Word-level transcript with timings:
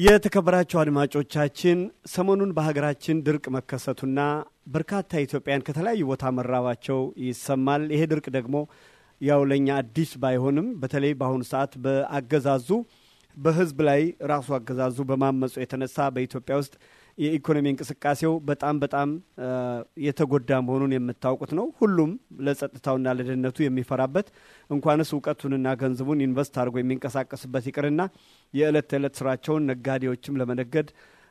የተከበራችሁ 0.00 0.76
አድማጮቻችን 0.80 1.78
ሰሞኑን 2.12 2.52
በሀገራችን 2.56 3.16
ድርቅ 3.26 3.44
መከሰቱና 3.56 4.20
በርካታ 4.74 5.20
ኢትዮጵያን 5.24 5.64
ከተለያዩ 5.66 6.02
ቦታ 6.10 6.30
መራባቸው 6.36 6.98
ይሰማል። 7.24 7.82
ይሄ 7.94 8.02
ድርቅ 8.12 8.26
ደግሞ 8.36 8.56
ያው 9.20 9.42
ለእኛ 9.50 9.68
አዲስ 9.80 10.12
ባይሆንም 10.22 10.68
በተለይ 10.82 11.12
በአሁኑ 11.20 11.42
ሰዓት 11.50 11.74
በአገዛዙ 11.84 12.68
በሕዝብ 13.36 13.80
ላይ 13.88 14.00
ራሱ 14.32 14.48
አገዛዙ 14.58 14.98
በማመፁ 15.10 15.54
የተነሳ 15.62 16.08
በኢትዮጵያ 16.14 16.56
ውስጥ 16.62 16.74
የኢኮኖሚ 17.18 17.66
እንቅስቃሴው 17.72 18.32
በጣም 18.48 18.76
በጣም 18.82 19.08
የተጎዳ 20.04 20.60
መሆኑን 20.66 20.94
የምታውቁት 20.96 21.52
ነው። 21.58 21.66
ሁሉም 21.80 22.10
ለጸጥታውና 22.46 23.14
ለደህንነቱ 23.18 23.58
የሚፈራበት 23.64 24.28
እንኳንስ 24.70 25.10
እውቀቱንና 25.16 25.76
ገንዘቡን 25.82 26.24
ኢንቨስት 26.26 26.56
አድርጎ 26.62 26.76
የሚንቀሳቀስበት 26.80 27.66
ይቅርና 27.70 28.04
የዕለት 28.54 28.88
ተዕለት 28.92 29.16
ስራቸውን 29.20 29.66
ነጋዴዎችም 29.70 30.38
ለመነገድ 30.42 30.90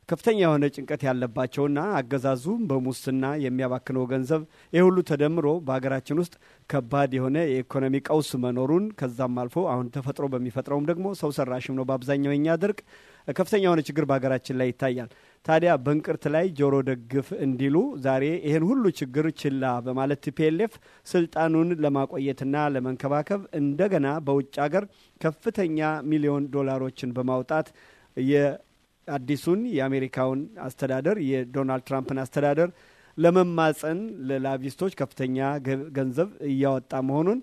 ከፍተኛ 0.09 0.37
የሆነ 0.39 0.65
ጭንቀት 0.75 1.01
ያለባቸውና 1.07 1.79
አገዛዙ 1.97 2.45
በሙስና 2.69 3.25
የሚያባክነው 3.43 4.05
ገንዘብ 4.11 4.41
ይህ 4.73 4.83
ሁሉ 4.87 4.97
ተደምሮ 5.09 5.47
በሀገራችን 5.67 6.21
ውስጥ 6.21 6.33
ከባድ 6.69 7.11
የሆነ 7.17 7.37
የኢኮኖሚ 7.49 7.99
ቀውስ 8.07 8.29
መኖሩን 8.43 8.85
ከዛም 8.99 9.37
አልፎ 9.41 9.65
አሁን 9.73 9.91
ተፈጥሮ 9.95 10.27
በሚፈጥረውም 10.33 10.87
ደግሞ 10.89 11.07
ሰው 11.19 11.31
ሰራሽም 11.37 11.77
ነው 11.79 11.85
በአብዛኛው 11.89 12.33
የኛ 12.35 12.57
ድርቅ 12.63 12.79
ከፍተኛ 13.31 13.63
የሆነ 13.65 13.81
ችግር 13.87 14.05
በሀገራችን 14.09 14.57
ላይ 14.59 14.69
ይታያል። 14.71 15.11
ታዲያ 15.45 15.71
በእንቅርት 15.83 16.23
ላይ 16.33 16.45
ጆሮ 16.57 16.75
ደግፍ 16.89 17.27
እንዲሉ 17.45 17.75
ዛሬ 18.05 18.23
ይህን 18.47 18.63
ሁሉ 18.69 18.85
ችግር 18.99 19.25
ችላ 19.41 19.63
በማለት 19.85 20.19
TPLF 20.25 20.73
ስልጣኑን 21.07 21.69
ለማቆየትና 21.83 22.65
ለመንከባከብ 22.73 23.41
እንደገና 23.61 24.07
በውጭ 24.27 24.53
ሀገር 24.65 24.85
ከፍተኛ 25.21 25.79
ሚሊዮን 26.11 26.45
ዶላሮችን 26.55 27.13
በማውጣት 27.17 27.69
የአዲሱን 28.17 29.61
የአሜሪካውን 29.77 30.41
አስተዳደር 30.67 31.19
የዶናልድ 31.29 31.85
ትራምፕን 31.89 32.21
አስተዳደር 32.25 32.71
ለመማፀን 33.17 33.99
ለላቢስቶች 34.27 34.93
ከፍተኛ 34.99 35.39
ገንዘብ 35.97 36.29
እያወጣ 36.49 36.93
መሆኑን 37.09 37.39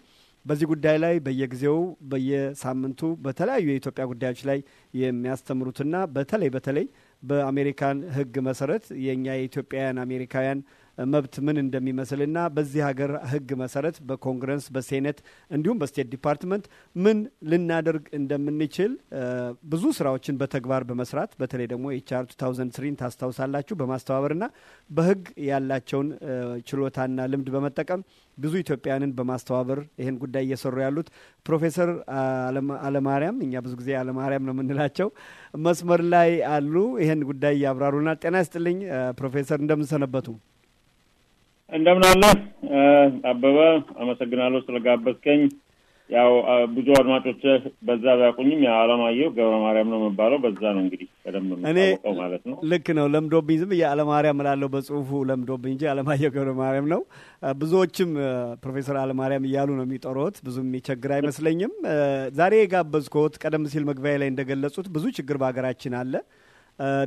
በዚህ 0.46 0.66
ጉዳይ 0.72 0.96
ላይ 1.04 1.14
በየጊዜው 1.26 1.78
በየሳምንቱ 2.10 3.00
በተለያዩ 3.24 3.66
የኢትዮጵያ 3.70 4.04
ጉዳዮች 4.10 4.40
ላይ 4.50 4.58
የሚያስተምሩትና 4.94 5.96
በተለይ 6.16 6.50
በተለይ 6.56 6.86
በአሜሪካን 7.22 7.98
ሕግ 8.16 8.34
መሰረት 8.48 8.84
የእኛ 9.04 9.26
የኢትዮጵያውያን 9.36 10.00
አሜሪካውያን 10.04 10.60
መብት 10.98 11.34
ምን 11.46 11.56
እንደሚመስልና 11.62 12.38
በዚህ 12.56 12.82
ሀገር 12.86 13.10
ሕግ 13.30 13.48
መሰረት 13.60 13.96
በኮንግረስ 14.08 14.66
በሴኔት 14.74 15.18
እንዲሁም 15.50 15.80
በ 15.80 15.88
State 15.88 16.08
Department 16.12 16.64
ምን 16.96 17.18
ልናደርግ 17.50 18.04
እንደምንችል 18.18 18.92
ብዙ 19.72 19.84
ስራዎችን 19.98 20.38
በተግባር 20.40 20.84
በመስራት 20.90 21.32
በተለይ 21.42 21.68
ደግሞ 21.72 21.86
HR 21.96 22.24
2003 22.34 23.00
ታስታውሳላችሁ 23.02 23.76
በማስተባበርና 23.80 24.44
በሕግ 24.90 25.22
ያላቸውን 25.48 26.08
ችሎታና 26.68 27.28
ልምድ 27.32 27.50
በመጠቀም 27.56 28.02
ብዙ 28.38 28.54
ኢትዮጵያውያንን 28.62 29.12
በማስተባበር 29.18 29.78
ይህን 30.00 30.16
ጉዳይ 30.22 30.44
እየሰሩ 30.46 30.76
ያሉት 30.84 31.08
ፕሮፌሰር 31.46 31.90
አልማርያም 32.86 33.38
እኛ 33.44 33.62
ብዙ 33.66 33.74
ጊዜ 33.80 33.90
አለማርያም 34.00 34.44
ነው 34.48 34.54
የምንላቸው 34.56 35.08
መስመር 35.66 36.02
ላይ 36.12 36.30
አሉ። 36.54 36.74
ይህን 37.02 37.22
ጉዳይ 37.30 37.54
እያብራሩናል። 37.58 38.18
ጤና 38.22 38.36
ይስጥልኝ 38.42 38.78
ፕሮፌሰር፣ 39.18 39.58
እንደምን 39.64 39.98
ሰነበቱ? 39.98 40.28
እንደምን 41.72 42.04
አለ 42.08 42.24
አበበ። 43.30 43.56
አመሰግናለሁ 44.00 44.58
ስለጋበዝከኝ። 44.66 45.40
ያው 46.10 46.32
ብዙ 46.74 46.88
አድማጮች 46.98 47.40
በዛ 47.86 48.04
ቢያውቁኝም 48.18 48.60
ያው 48.66 48.76
አለማየሁ 48.82 49.28
ገብረ 49.36 49.54
ማርያም 49.64 49.88
ነው 49.92 49.98
የሚባለው። 50.00 50.38
በዛ 50.44 50.62
ነው 50.74 50.80
እንግዲህ 50.84 51.08
ቀደም 51.24 51.46
የምታወቀው 51.48 52.14
ማለት 52.20 52.42
ነው። 52.50 52.56
ልክ 52.72 52.88
ነው። 52.98 53.06
ለምዶብኝ 53.14 53.56
ዝም 53.62 53.72
የአለማርያም 53.78 54.40
እላለሁ 54.42 54.68
በጽሁፉ 54.74 55.10
ለምዶብኝ 55.30 55.72
እንጂ 55.74 55.84
አለማየሁ 55.92 56.30
ገብረ 56.36 56.52
ማርያም 56.60 56.86
ነው። 56.94 57.02
ብዙዎችም 57.58 58.12
ፕሮፌሰር 58.62 58.98
አለማርያም 59.02 59.48
እያሉ 59.50 59.70
ነው 59.78 59.86
የሚጠሩት። 59.88 60.38
ብዙም 60.46 60.68
የሚቸግር 60.70 61.12
አይመስለኝም። 61.16 61.74
ዛሬ 62.38 62.54
የጋበዝኩት 62.60 63.36
ቀደም 63.42 63.66
ሲል 63.74 63.86
መግቢያ 63.90 64.14
ላይ 64.22 64.30
እንደገለጹት 64.32 64.88
ብዙ 64.96 65.06
ችግር 65.18 65.38
በሀገራችን 65.42 65.96
አለ። 66.02 66.14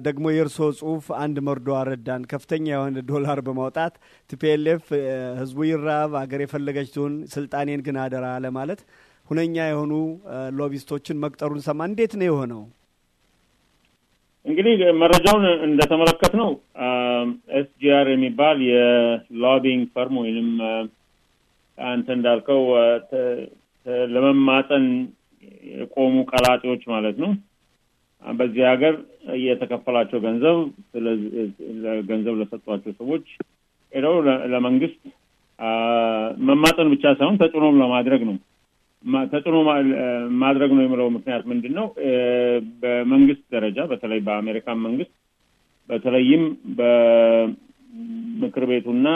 ደግሞ 0.06 0.26
የእርስዎ 0.32 0.68
ጽሁፍ 0.78 1.06
አንድ 1.20 1.38
መርዶ 1.48 1.70
አረዳን 1.80 2.24
ከፍተኛ 2.32 2.66
የሆነ 2.72 3.04
ዶላር 3.10 3.40
በማውጣት 3.48 3.94
TPLF 4.30 4.86
ህዝቡ 5.40 5.60
ይራብ 5.68 6.14
አገር 6.22 6.42
የፈለገች 6.44 6.90
ትሁን 6.96 7.14
ስልጣኔን 7.34 7.84
ግን 7.88 7.98
አደራ 8.04 8.28
ለማለት 8.46 8.82
ሁነኛ 9.30 9.56
የሆኑ 9.68 9.94
lobbyist 10.60 10.95
ኦችን 10.95 11.22
መቅጠሩን 11.24 11.62
ሰማ። 11.66 11.80
እንዴት 11.90 12.14
ነው 12.20 12.28
የሆነው? 12.30 12.62
እንግዲህ 14.46 14.74
መረጃውን 15.02 15.46
እንደተመለከት 15.68 16.34
ነው 16.40 16.50
SGR 17.60 18.08
የሚባል 18.12 18.58
የ 18.70 18.92
lobbying 18.92 19.84
firm 19.94 20.16
ወይንም 20.22 20.50
አንተ 21.78 22.08
እንዳልከው 22.18 22.62
ለመማፀን 24.14 24.86
የቆሙ 25.74 26.16
ቀላጤዎች 26.32 26.82
ማለት 26.94 27.18
ነው 27.24 27.32
በዚህ 28.24 28.64
ሀገር 28.72 28.94
የተከፈላቸው 29.44 30.20
ገንዘብ 30.26 30.58
ገንዘብ 32.10 32.36
ለሰጧቸው 32.40 32.92
ሰዎች 33.00 33.26
ሄደው 33.92 34.16
ለመንግስት 34.54 35.00
መማጠን 36.50 36.88
ብቻ 36.94 37.04
ሳይሆን 37.18 37.40
ተጽዕኖም 37.42 37.80
ለማድረግ 37.82 38.22
ነው። 38.30 38.36
ተጽዕኖ 39.32 39.58
ማድረግ 40.42 40.70
ነው 40.76 40.84
የሚለው 40.84 41.08
ምክንያት 41.16 41.44
ምንድን 41.52 41.74
ነው? 41.78 41.86
በመንግስት 42.82 43.44
ደረጃ 43.56 43.78
በተለይ 43.92 44.20
በአሜሪካን 44.28 44.80
መንግስት 44.86 45.14
በተለይም 45.90 46.44
በምክር 46.80 48.64
ቤቱና 48.72 49.08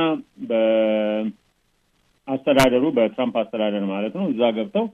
በአስተዳደሩ 2.28 2.44
በትራምፕ 2.98 3.36
አስተዳደር 3.42 3.84
ማለት 3.92 4.14
ነው 4.20 4.26
እዛ 4.32 4.42
ገብተው 4.58 4.86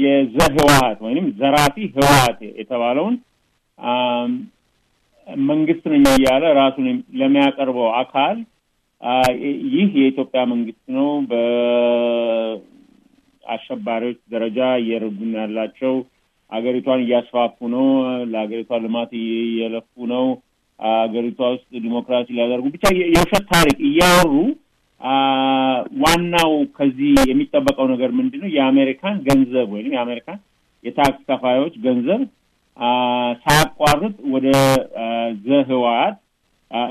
የዘር 0.00 0.50
ህወሀት 0.56 0.98
ወይም 1.06 1.26
ዘራፊ 1.38 1.76
ህወሀት 1.94 2.38
የተባለውን 2.58 3.14
መንግስት 5.46 5.84
ነኝ 5.92 6.04
እያለ 6.12 6.44
ራሱን 6.58 6.86
ለሚያቀርበው 7.20 7.88
አካል 8.00 8.36
ይህ 9.74 9.88
የኢትዮጵያ 10.00 10.40
መንግስት 10.50 10.84
ነው፣ 10.96 11.08
በአሸባሪዎች 13.42 14.18
ደረጃ 14.34 14.58
እየረዱን 14.82 15.32
ያላቸው 15.40 15.94
አገሪቷን 16.52 17.00
እያስፋፉ 17.04 17.56
ነው፣ 17.74 17.86
ለሀገሪቷ 18.32 18.70
ልማት 18.84 19.10
እየለፉ 19.20 19.92
ነው፣ 20.12 20.26
አገሪቷ 20.98 21.40
ውስጥ 21.54 21.70
ዲሞክራሲ 21.84 22.28
ሊያደርጉ 22.36 22.64
ብቻ 22.74 22.84
የውሸት 23.08 23.44
ታሪክ 23.52 23.78
እያወሩ 23.88 24.32
ዋናው 26.02 26.52
ከዚህ 26.76 27.14
የሚጠበቀው 27.30 27.86
ነገር 27.92 28.10
ምንድን 28.18 28.40
ነው? 28.42 28.50
የአሜሪካን 28.56 29.16
ገንዘብ 29.26 29.68
ወይም 29.74 29.90
የአሜሪካን 29.94 30.38
የታክስ 30.84 31.22
ከፋዮች 31.28 31.74
ገንዘብ 31.84 32.20
ሳያቋርጥ 33.42 34.14
ወደ 34.34 34.46
ዘህወሓት 35.46 36.16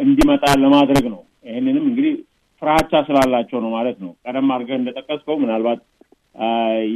እንዲመጣ 0.02 0.44
ለማድረግ 0.64 1.06
ነው። 1.14 1.22
ይህንንም 1.48 1.86
እንግዲህ 1.90 2.14
ፍራቻ 2.62 2.92
ስላላቸው 3.08 3.60
ነው 3.64 3.72
ማለት 3.78 3.98
ነው። 4.04 4.12
ቀደም 4.26 4.50
አድርገህ 4.56 4.78
እንደጠቀስከው 4.80 5.38
ምናልባት 5.44 5.80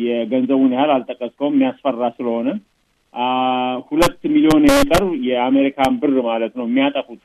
የገንዘቡን 0.04 0.74
ያህል 0.75 0.92
አልጠቀስከውም 0.96 1.56
የሚያስፈራ 1.56 2.09
ስለሆነ 2.18 2.50
ሁለት 3.90 4.22
ሚሊዮን 4.34 4.64
የሚቀርብ 4.66 5.09
የአሜሪካን 5.28 5.94
ብር 6.02 6.16
ማለት 6.30 6.54
ነው 6.59 6.66
የሚያጠፉት 6.68 7.22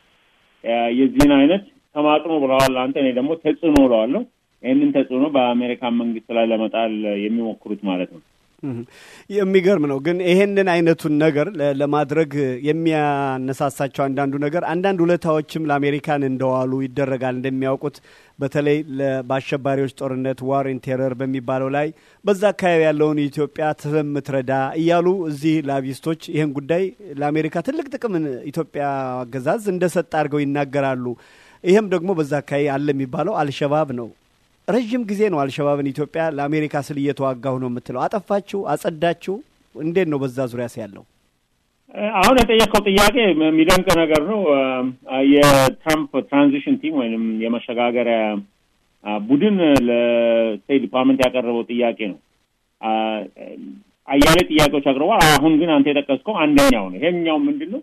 የዚህን 0.95 1.33
አይነት 1.39 1.65
ተማጥኖ 1.95 2.33
ብለዋል 2.43 2.75
አንተ። 2.83 2.97
እኔ 3.03 3.09
ደግሞ 3.19 3.31
ተጽዕኖ 3.43 3.77
ብለዋለሁ። 3.87 4.23
ይህንን 4.63 4.91
ተጽዕኖ 4.97 5.25
በአሜሪካን 5.35 5.95
መንግስት 6.01 6.29
ላይ 6.37 6.47
ለመጣል 6.51 6.95
የሚሞክሩት 7.23 7.81
ማለት 7.89 8.11
ነው። 8.15 8.21
የሚገርም 9.31 9.85
ነው። 9.91 9.99
ግን 10.07 10.19
ይሄንን 10.27 10.69
አይነቱን 10.73 11.15
ነገር 11.23 11.47
ለማድረግ 11.81 12.33
የሚያነሳሳቸው 12.67 14.03
አንዳንዱ 14.07 14.35
ነገር 14.45 14.63
አንዳንድ 14.73 14.99
ውለታዎችም 15.05 15.67
ለአሜሪካን 15.71 16.27
እንደዋሉ 16.29 16.73
ይደረጋል። 16.85 17.35
እንደሚያውቁት 17.39 17.97
በተለይ 18.39 18.79
በአሸባሪዎች 19.29 19.93
ጦርነት 20.01 20.39
ዋር 20.51 20.67
ቴረር 20.85 21.15
በሚባለው 21.21 21.69
ላይ 21.77 21.89
በዛ 22.25 22.43
አካባቢ 22.53 22.83
ያለውን 22.87 23.21
ኢትዮጵያ 23.27 23.67
ስለምትረዳ 23.85 24.53
እያሉ 24.81 25.09
እዚህ 25.31 25.57
lobbyist 25.71 26.06
ኦች 26.06 26.23
ይህን 26.35 26.53
ጉዳይ 26.59 26.85
ለአሜሪካ 27.21 27.63
ትልቅ 27.69 27.87
ጥቅም 27.95 28.17
ኢትዮጵያ 28.51 28.85
አገዛዝ 29.23 29.65
እንደሰጠ 29.75 30.13
አድርገው 30.21 30.43
ይናገራሉ። 30.45 31.07
ይህም 31.65 31.87
ደግሞ 31.93 32.11
በዛ 32.19 32.33
አካባቢ 32.41 32.67
አለ 32.75 32.87
የሚባለው 32.95 33.35
አልሸባብ 33.41 33.89
ነው። 33.99 34.09
ረዥም 34.69 35.03
ጊዜ 35.11 35.23
ነው 35.33 35.39
አልሸባብን 35.43 35.89
ኢትዮጵያ 35.91 36.23
ለአሜሪካ 36.37 36.83
ስል 36.87 36.99
እየተዋጋሁ 37.03 37.55
ነው 37.63 37.69
የምትለው። 37.71 38.01
አጠፋችሁ፣ 38.05 38.61
አጸዳችሁ? 38.73 39.35
እንዴት 39.75 40.09
ነው 40.13 40.19
በዛ 40.23 40.47
ዙሪያ 40.53 40.67
ያለው? 40.83 41.05
አሁን 42.19 42.37
የጠየቀው 42.41 42.81
ጥያቄ 42.89 43.15
የሚደንቅ 43.43 43.87
ነገር 44.01 44.23
ነው። 44.31 44.41
የትራምፕ 45.33 46.13
transition 46.29 46.75
team 46.83 46.95
ወይም 47.01 47.25
የመሸጋገሪያ 47.45 48.19
ቡድን 49.25 49.57
ለ 49.89 50.15
State 50.15 50.81
Department 50.85 51.21
ያቀረበው 51.25 51.65
ጥያቄ 51.71 51.99
ነው። 52.13 52.19
አያሌ 54.09 54.39
ጥያቄዎች 54.51 54.87
አቅርቧል። 54.91 55.21
አሁን 55.31 55.53
ግን 55.61 55.71
አንተ 55.75 55.87
የጠቀስከው 55.91 56.37
አንደኛው 56.45 56.87
ነው። 56.89 56.97
ይሄኛው 56.99 57.39
ምንድን 57.47 57.71
ነው? 57.75 57.83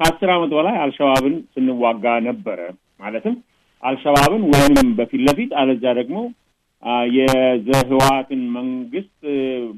ከአስር 0.00 0.30
ዓመት 0.34 0.50
በላይ 0.56 0.76
አልሸባብን 0.82 1.36
ስንዋጋ 1.54 2.04
ነበረ። 2.26 2.58
ማለትም 3.00 3.34
አልሸባብን 3.82 4.42
ወይም 4.52 4.88
በፊት 4.98 5.22
ለፊት 5.26 5.50
አለዚያ 5.60 5.90
ደግሞ 5.98 6.18
የዘህወሀትን 7.16 8.42
መንግስት 8.56 9.14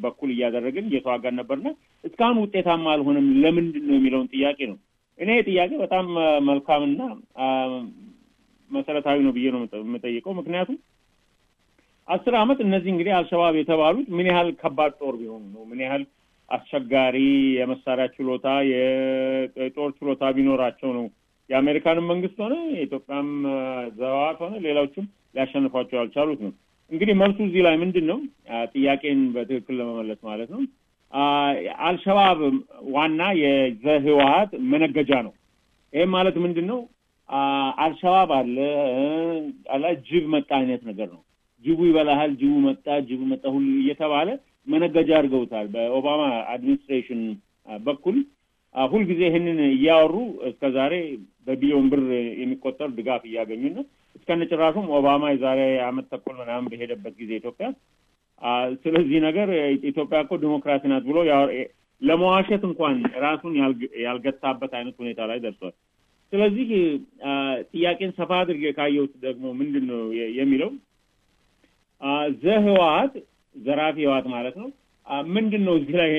በኩል 0.03 0.31
እያደረግን 0.35 0.87
እየተዋጋን 0.91 1.39
ነበርና 1.41 1.69
እስካሁን 2.05 2.41
ውጤታማ 2.43 2.87
አልሆነም። 2.95 3.27
ለምንድን 3.43 3.85
ነው 3.89 3.97
የሚለውን 3.99 4.29
ጥያቄ 4.35 4.59
ነው። 4.71 4.77
እኔ 5.19 5.31
ጥያቄ 5.49 5.71
በጣም 5.83 6.07
መልካምና 6.49 7.01
መሰረታዊ 8.71 9.19
ነው 9.27 9.33
ብዬ 9.37 9.47
ነው 9.55 9.61
የምጠይቀው። 9.81 10.33
ምክንያቱም 10.41 10.79
አስር 12.09 12.35
ዓመት 12.41 12.59
እነዚህ 12.65 12.91
እንግዲህ 12.93 13.13
አልሸባብ 13.17 13.55
የተባሉት 13.59 14.07
ምን 14.19 14.27
ያህል 14.31 14.49
ከባድ 14.61 14.93
ጦር 15.01 15.15
ቢሆኑ 15.21 15.43
ነው 15.55 15.63
ምን 15.71 15.81
ያህል 15.85 16.05
አስቸጋሪ 16.49 17.17
የመሳሪያ 17.57 18.07
ችሎታ 18.15 18.47
የጦር 18.71 19.91
ችሎታ 19.99 20.31
ቢኖራቸው 20.37 20.91
ነው 20.99 21.07
የአሜሪካንም 21.51 22.09
መንግስት 22.11 22.39
ሆነ 22.45 22.55
የኢትዮጵያም 22.73 23.29
ዘዋት 23.99 24.39
ሆነ 24.45 24.55
ሌሎችም 24.67 25.05
ሊያሸንፏቸው 25.35 25.97
ያልቻሉት 26.01 26.41
ነው። 26.47 26.53
እንግዲህ 26.91 27.15
መልሱ 27.21 27.39
እዚህ 27.47 27.63
ላይ 27.67 27.75
ምንድን 27.77 28.07
ነው? 28.11 28.19
ጥያቄን 28.73 29.21
በትክክል 29.35 29.77
ለመመለስ 29.81 30.21
ማለት 30.29 30.51
ነው። 30.55 30.61
አልሸባብ 31.87 32.39
ዋና 32.95 33.21
የዘህወሀት 33.41 34.51
መነገጃ 34.73 35.11
ነው። 35.27 35.33
ይህም 35.93 36.11
ማለት 36.17 36.37
ምንድን 36.45 36.67
ነው? 36.73 36.81
አልሸባብ 37.85 38.31
አለ 38.39 38.57
አላ 39.75 39.85
ጅብ 40.09 40.25
መጣ 40.35 40.51
አይነት 40.61 40.83
ነገር 40.91 41.09
ነው። 41.15 41.23
ጅቡ 41.65 41.79
ይበላሃል፣ 41.89 42.33
ጅቡ 42.41 42.55
መጣ፣ 42.67 42.87
ጅቡ 43.09 43.21
መጣ 43.33 43.45
ሁሉ 43.55 43.69
እየተባለ 43.83 44.29
መነገጃ 44.67 45.11
አድርገውታል። 45.19 45.67
በኦባማ 45.75 46.23
administration 46.53 47.21
በኩል 47.81 48.17
ሁልጊዜ 48.87 49.21
ይህንን 49.29 49.59
እያወሩ 49.69 50.15
እስከ 50.49 50.71
ዛሬ 50.75 50.95
በቢሊዮን 51.47 51.87
ብር 51.93 52.03
የሚቆጠር 52.43 52.89
ድጋፍ 52.97 53.23
እያገኙ 53.29 53.63
ነው። 53.77 53.85
እስከነ 54.17 54.47
ጭራሹም 54.51 54.87
ኦባማ 54.97 55.25
የዛሬ 55.33 55.61
አመት 55.87 56.07
ተኩል 56.13 56.35
ምናምን 56.41 56.69
በሄደበት 56.73 57.15
ጊዜ 57.21 57.31
ኢትዮጵያ 57.41 57.69
ስለዚህ 58.83 59.19
ነገር 59.27 59.49
ኢትዮጵያ 59.91 60.19
እኮ 60.25 60.35
ዲሞክራሲ 60.43 60.83
ናት 60.93 61.05
ብሎ 61.09 61.19
ለመዋሸት 62.03 62.63
እንኳን 62.69 62.97
ራሱን 63.25 63.55
ያልገታበት 64.05 64.73
አይነት 64.79 64.97
ሁኔታ 65.03 65.21
ላይ 65.31 65.39
ደርሷል። 65.45 65.75
ስለዚህ 66.33 66.69
ጥያቄን 67.73 68.11
ሰፋ 68.19 68.31
አድርጌ 68.41 68.65
ካየሁት 68.77 69.13
ደግሞ 69.25 69.45
ምንድን 69.61 69.85
ነው 69.91 70.03
የሚለው 70.39 70.71
ዘህወሀት 72.43 73.15
ዘራፊ 73.57 73.97
ህወሀት 74.05 74.27
ማለት 74.35 74.57
ነው 74.63 74.69
ምንድን 75.35 75.63
ነው 75.67 75.75
እዚህ 75.81 75.95
ላይ 76.01 76.11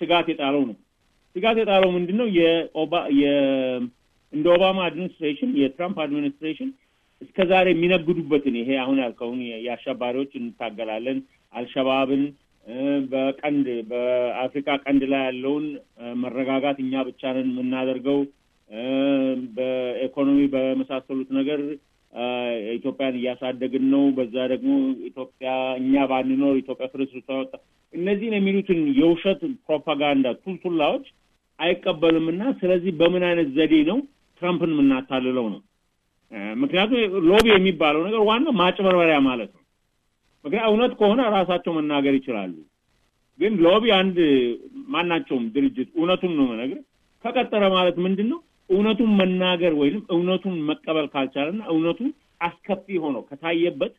ስጋት 0.00 0.26
የጣለው 0.32 0.62
ነው። 0.68 0.76
ስጋት 1.36 1.56
የጣለው 1.60 1.90
ምንድን 1.96 2.16
ነው? 2.20 2.28
እንደ 4.32 4.46
ኦባማ 4.54 4.78
administration 4.88 5.50
የትራምፕ 5.60 5.98
administration 6.04 6.68
እስከ 7.22 7.38
ዛሬ 7.50 7.66
የሚነግዱበትን 7.72 8.54
ይሄ 8.60 8.70
አሁን 8.82 8.98
ያልከውን 9.02 9.40
የአሸባሪዎች 9.64 10.32
እንታገላለን 10.40 11.18
አልሸባብን 11.54 12.22
በቀንድ 13.12 13.66
በአፍሪካ 13.90 14.68
ቀንድ 14.84 15.02
ላይ 15.12 15.22
ያለውን 15.26 15.66
መረጋጋት 16.22 16.78
እኛ 16.84 17.02
ብቻ 17.08 17.32
ነን 17.36 17.48
የምናደርገው 17.52 18.18
በኢኮኖሚ 19.56 20.40
በመሳሰሉት 20.54 21.30
ነገር 21.38 21.60
ኢትዮጵያን 22.76 23.18
እያሳደግን 23.18 23.84
ነው። 23.92 24.04
በዛ 24.16 24.36
ደግሞ 24.52 24.70
ኢትዮጵያ 25.10 25.50
እኛ 25.80 26.04
ባንኖር 26.10 26.54
ኢትዮጵያ 26.62 26.86
ፍርስርሷ 26.94 27.28
እነዚህን 27.94 28.34
የሚሉትን 28.36 28.80
የውሸት 28.98 29.40
ፕሮፓጋንዳ 29.66 30.26
ቱልቱላዎች 30.42 31.06
አይቀበልም 31.58 32.26
እና 32.32 32.42
ስለዚህ 32.60 32.92
በምን 33.00 33.24
አይነት 33.28 33.48
ዘዴ 33.56 33.74
ነው 33.90 33.98
ትራምፕን 34.42 34.72
የምናታልለው 34.74 35.46
ነው። 35.54 35.60
ምክንያቱም 36.60 36.98
lobby 37.30 37.46
የሚባለው 37.52 38.02
ነገር 38.06 38.20
ዋናው 38.28 38.52
ማጭበርበሪያ 38.60 39.16
ማለት 39.28 39.50
ነው። 39.56 39.62
ምክንያቱም 40.44 40.70
እውነት 40.70 40.92
ከሆነ 41.00 41.20
ራሳቸው 41.36 41.72
መናገር 41.78 42.14
ይችላሉ። 42.18 42.54
ግን 43.38 43.52
lobby 43.66 43.84
አንድ 43.98 44.16
ማናቸውም 44.94 45.44
ድርጅት 45.54 45.88
እውነቱን 45.96 46.32
ነው 46.38 46.46
መናገር 46.52 46.78
ከቀጠረ 47.24 47.64
ማለት 47.76 47.96
ምንድን 48.04 48.28
ነው 48.32 48.40
እውነቱን 48.70 49.10
መናገር 49.20 49.72
ወይም 49.80 50.00
እውነቱን 50.14 50.56
መቀበል 50.68 51.06
ካልቻለና 51.14 51.62
እውነቱ 51.72 52.00
አስከፊ 52.40 52.98
ሆኖ 53.04 53.16
ከታየበት 53.28 53.94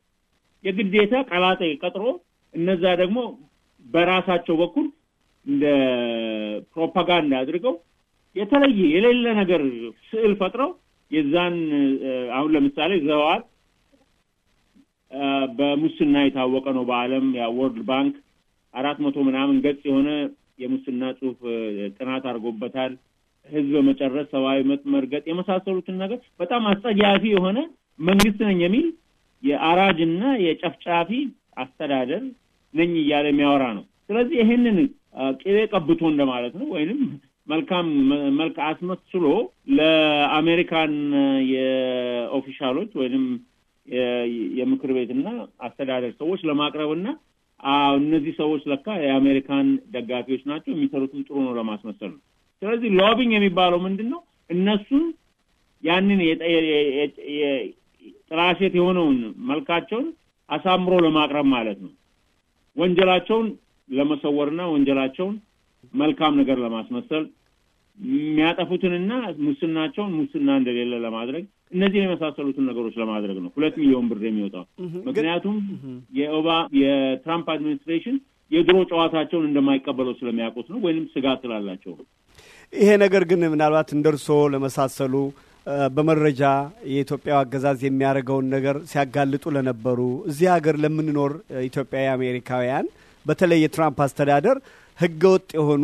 የግዴታ 0.63 1.13
ቀላጤ 1.29 1.61
ቀጥሮ 1.83 2.05
እነዛ 2.53 2.83
ደግሞ 3.01 3.17
በራሳቸው 3.85 4.55
በኩል 4.61 4.87
እንደ 5.45 5.65
ፕሮፓጋንዳ 6.73 7.33
አድርገው 7.41 7.75
የተለየ 8.35 8.81
የሌለ 8.93 9.25
ነገር 9.39 9.61
ስዕል 10.09 10.33
ፈጥረው 10.41 10.69
የዛን 11.11 11.55
አሁን 12.35 12.51
ለምሳሌ 12.55 12.91
ዘህወሀት 13.07 13.45
በሙስና 15.57 16.17
የታወቀ 16.23 16.65
ነው 16.77 16.83
በዓለም 16.89 17.25
ያ 17.39 17.47
World 17.57 17.81
Bank 17.89 18.13
አራት 18.73 18.97
መቶ 19.05 19.17
ምናምን 19.27 19.57
ገጽ 19.65 19.81
የሆነ 19.89 20.09
የሙስና 20.61 21.03
ጽሁፍ 21.17 21.39
ጥናት 21.97 22.23
አድርጎበታል። 22.29 22.93
ህዝብ 23.49 23.73
መጨረስ፣ 23.87 24.27
ሰብአዊ 24.33 24.59
መብት 24.69 24.83
መርገጥ 24.93 25.23
የመሳሰሉትን 25.29 25.95
ነገር 26.03 26.19
በጣም 26.39 26.63
አስጸያፊ 26.71 27.23
የሆነ 27.33 27.59
መንግስት 27.99 28.39
ነኝ 28.47 28.59
የሚል 28.65 28.87
የአራጅና 29.43 30.23
የጨፍጫፊ 30.43 31.09
አስተዳደር 31.63 32.23
ነኝ 32.73 32.91
እያለ 33.01 33.25
የሚያወራ 33.31 33.65
ነው። 33.77 33.85
ስለዚህ 34.07 34.35
ይህንን 34.41 34.77
ቅቤ 35.41 35.57
ቀብቶ 35.73 36.01
እንደማለት 36.11 36.53
ነው 36.59 36.67
ወይንም 36.75 36.99
መልካም 37.47 37.87
መልክ 38.39 38.57
አስመስሎ 38.67 39.23
ለአሜሪካን 39.77 40.93
የ 41.53 41.78
officials 41.78 42.91
ወይንም 42.99 43.23
የምክር 44.59 44.91
ቤትና 44.97 45.27
አስተዳደር 45.67 46.11
ሰዎች 46.19 46.41
ለማቅረብና 46.49 47.07
እነዚህ 47.97 48.33
ሰዎች 48.39 48.61
ለካ 48.71 48.95
የአሜሪካን 49.03 49.67
ደጋፊዎች 49.95 50.43
ናቸው 50.51 50.71
የሚሰሩትም 50.73 51.25
ጥሩ 51.27 51.35
ነው 51.45 51.53
ለማስመሰል 51.59 52.11
ነው። 52.13 52.21
ስለዚህ 52.61 52.89
lobbying 52.99 53.31
የሚባለው 53.35 53.79
ምንድን 53.85 54.07
ነው? 54.13 54.21
እነሱን 54.49 55.03
ያንን 55.83 56.19
ጥላሸት 58.27 58.73
የሆነውን 58.79 59.17
መልካቸውን 59.49 60.07
አሳምሮ 60.49 60.93
ለማቅረብ 61.05 61.45
ማለት 61.55 61.79
ነው። 61.85 61.91
ወንጀላቸውን 62.77 63.47
ለመሰወርና 63.89 64.61
ወንጀላቸውን 64.73 65.35
መልካም 65.93 66.33
ነገር 66.39 66.57
ለማስመሰል 66.63 67.23
የሚያጠፉትንና 67.99 69.13
ሙስናቸውን 69.45 70.11
ሙስና 70.19 70.49
እንደሌለ 70.59 70.93
ለማድረግ 71.05 71.43
እነዚህን 71.71 72.05
የመሳሰሉትን 72.05 72.67
ነገሮች 72.69 72.95
ለማድረግ 73.01 73.37
ነው 73.43 73.51
ሁለት 73.55 73.75
ሚሊዮን 73.81 74.07
ብር 74.09 74.21
የሚወጣው። 74.27 74.63
ምክንያቱም 75.07 75.57
የኦባ 76.19 76.47
የትራምፕ 76.81 77.47
አድሚኒስትሬሽን 77.55 78.17
የድሮ 78.51 78.77
ጨዋታቸውን 78.91 79.45
እንደማይቀበለው 79.49 80.15
ስለሚያውቁት 80.19 80.67
ነው፣ 80.73 80.79
ወይንም 80.85 81.05
ስጋት 81.13 81.39
ስላላቸው 81.43 81.91
ነው። 81.99 82.05
ይሄ 82.73 82.89
ነገር 83.03 83.23
ግን 83.29 83.41
ምናልባት 83.53 83.89
እንደ 83.95 84.07
እርስዎ 84.13 84.39
ለመሳሰሉ 84.53 85.13
በመረጃ 85.95 86.43
የኢትዮጵያ 86.91 87.33
አገዛዝ 87.41 87.79
የሚያደርገውን 87.85 88.47
ነገር 88.53 88.77
ሲያጋልጡ 88.91 89.43
ለነበሩ 89.55 89.99
እዚህ 90.31 90.47
ሀገር 90.53 90.75
ለምንኖር 90.83 91.33
ኢትዮጵያዊ 91.67 92.07
አሜሪካውያን 92.13 92.87
በተለይ 93.25 93.59
የትራምፕ 93.63 93.99
አስተዳደር 94.05 94.57
ህገወጥ 94.99 95.47
የሆኑ 95.57 95.83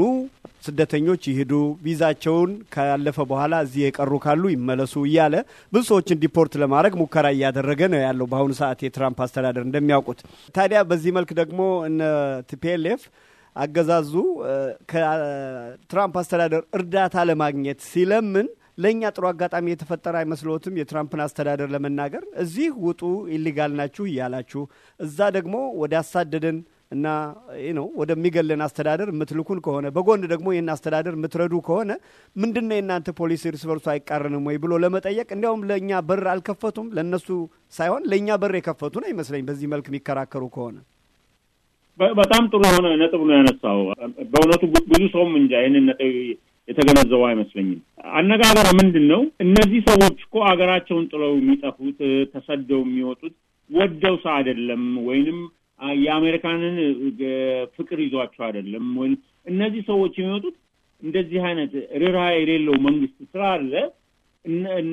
ስደተኞች 0.63 1.23
ይሄዱ፣ 1.31 1.51
ቪዛቸውን 1.83 2.51
ካለፈ 2.73 3.17
በኋላ 3.29 3.55
እዚህ 3.65 3.81
የቀሩ 3.85 4.13
ካሉ 4.25 4.43
ይመለሱ 4.53 4.95
እያለ 5.07 5.35
ብዙ 5.73 5.83
ሰዎችን 5.89 6.21
deport 6.23 6.53
ለማድረግ 6.61 6.93
ሙከራ 7.01 7.27
እያደረገ 7.35 7.81
ነው 7.93 8.01
ያለው 8.05 8.27
በአሁኑ 8.31 8.53
ሰዓት 8.61 8.79
የትራምፕ 8.85 9.19
አስተዳደር 9.25 9.63
እንደሚያውቁት። 9.67 10.19
ታዲያ 10.55 10.81
በዚህ 10.89 11.13
መልክ 11.17 11.31
ደግሞ 11.41 11.59
እነ 11.89 12.01
TPLF 12.51 13.03
አገዛዙ 13.55 14.13
ከትራምፕ 14.91 16.15
አስተዳደር 16.21 16.63
እርዳታ 16.79 17.25
ለማግኘት 17.29 17.79
ሲለምን 17.89 18.47
ለእኛ 18.77 19.09
ጥሩ 19.13 19.25
አጋጣሚ 19.29 19.65
የተፈጠረ 19.71 20.15
አይመስልዎትም? 20.19 20.73
የትራምፕን 20.79 21.21
አስተዳደር 21.25 21.69
ለመናገር 21.75 22.23
እዚህ 22.43 22.69
ውጡ 22.83 23.01
ኢሊጋል 23.35 23.71
ናችሁ 23.79 24.05
እያላችሁ 24.09 24.61
እዛ 24.99 25.19
ደግሞ 25.37 25.55
ወደ 25.81 25.93
አሳደደን 26.01 26.57
እና 26.91 27.05
ነው 27.77 27.85
ወደሚገለን 27.99 28.61
አስተዳደር 28.65 29.09
የምትልኩን 29.11 29.59
ከሆነ 29.65 29.87
በጎን 29.95 30.21
ደግሞ 30.33 30.47
ይህን 30.53 30.69
አስተዳደር 30.73 31.15
የምትረዱ 31.17 31.55
ከሆነ 31.67 31.91
ምንድን 32.35 32.69
የእናንተ 32.73 33.11
ፖሊሲ 33.19 33.43
እርስ 33.51 33.63
በርሱ 33.69 33.87
አይቃረንም 33.93 34.45
ወይ 34.49 34.57
ብሎ 34.63 34.73
ለመጠየቅ 34.83 35.27
እንዲያውም 35.35 35.65
ለእኛ 35.69 35.99
በር 36.09 36.23
አልከፈቱም። 36.33 36.87
ለእነሱ 36.97 37.27
ሳይሆን 37.73 38.05
ለእኛ 38.11 38.37
በር 38.43 38.55
የከፈቱን 38.59 39.07
አይመስለኝ 39.09 39.43
በዚህ 39.49 39.69
መልክ 39.73 39.87
የሚከራከሩ 39.91 40.45
ከሆነ 40.55 40.77
በጣም 42.15 42.43
ጥሩ 42.49 42.61
የሆነ 42.67 42.87
ነጥብ 43.01 43.21
ነው 43.27 43.35
ያነሳው። 43.37 43.79
በእውነቱ 44.31 44.63
ብዙ 44.89 45.03
ሰውም 45.13 45.31
እንጃ 45.39 45.53
ይህንን 45.61 45.85
ነጥብ 45.89 46.11
የተገነዘቡ 46.67 47.21
አይመስለኝም። 47.27 47.79
አነጋገር 48.17 48.67
ምንድን 48.79 49.05
ነው? 49.11 49.21
እነዚህ 49.45 49.79
ሰዎች 49.89 50.17
እኮ 50.25 50.35
አገራቸውን 50.49 51.05
ጥለው 51.11 51.31
የሚጠፉት 51.37 51.99
ተሰደው 52.33 52.81
የሚወጡት 52.85 53.35
ወደው 53.69 54.15
ሰው 54.23 54.33
አይደለም፣ 54.37 54.83
ወይንም 55.07 55.39
የአሜሪካንን 56.01 56.75
ፍቅር 57.75 57.99
ይዟቸው 58.03 58.43
አይደለም። 58.47 58.85
ወይም 59.01 59.15
እነዚህ 59.47 59.81
ሰዎች 59.89 60.13
የሚመጡት 60.17 60.55
እንደዚህ 61.01 61.41
አይነት 61.49 61.71
ርኅራኄ 62.01 62.35
የሌለው 62.39 62.75
መንግስት 62.87 63.17
ስላለ 63.31 63.71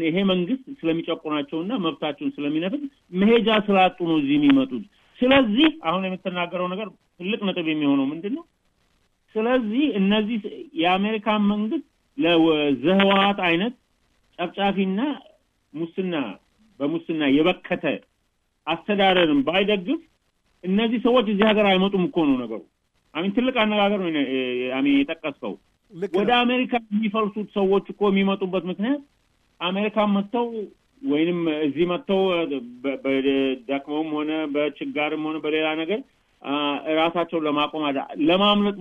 ይሄ 0.07 0.17
መንግስት 0.31 0.65
ስለሚጨቁናቸውና 0.81 1.73
መብታቸውን 1.85 2.33
ስለሚነፍግ 2.37 2.83
መሄጃ 3.21 3.49
ስላጡ 3.67 3.99
ነው 4.11 4.17
እዚህ 4.21 4.35
የሚመጡት። 4.39 4.85
ስለዚህ 5.19 5.69
አሁን 5.89 6.03
የምትናገረው 6.07 6.69
ነገር 6.73 6.89
ትልቅ 7.19 7.41
ነጥብ 7.49 7.67
የሚሆነው 7.71 8.07
ምንድን 8.13 8.33
ነው? 8.37 8.45
ስለዚህ 9.35 9.85
እነዚህ 10.01 10.41
የአሜሪካን 10.83 11.43
መንግስት 11.53 11.87
ለዘህዋት 12.19 13.39
አይነት 13.49 13.75
ጨፍጫፊና 14.39 15.01
ሙስና 15.73 16.15
በሙስና 16.81 17.23
የበከተ 17.37 17.85
አስተዳደርን 18.67 19.41
ባይደግፍ 19.47 20.01
እነዚህ 20.65 20.99
ሰዎች 21.07 21.27
እዚህ 21.33 21.45
ሀገር 21.49 21.67
አይመጡም 21.71 22.05
እኮ 22.09 22.19
ነው 22.29 22.37
ነገሩ። 22.43 22.61
አሚን 23.15 23.33
ትልቅ 23.37 23.57
አነጋገር 23.65 24.01
ነው 24.05 24.11
አሚን 24.77 24.95
የጠቀስከው። 24.99 25.55
ወደ 26.15 26.31
አሜሪካ 26.45 26.73
የሚፈልሱት 26.87 27.49
ሰዎች 27.59 27.87
እኮ 27.93 28.03
የሚመጡበት 28.11 28.65
ምክንያት 28.71 29.03
አሜሪካን 29.61 30.11
መጥተው 30.17 30.47
ወይንም 31.03 31.39
እዚህ 31.67 31.85
መጥተው 31.91 32.21
በደክመውም 33.05 34.11
ሆነ 34.19 34.33
በችጋርም 34.55 35.25
ሆነ 35.29 35.39
በሌላ 35.45 35.69
ነገር 35.83 36.01
ራሳቸውን 36.99 37.45
ለማቆም 37.47 37.85
ለማምለጥ 38.29 38.77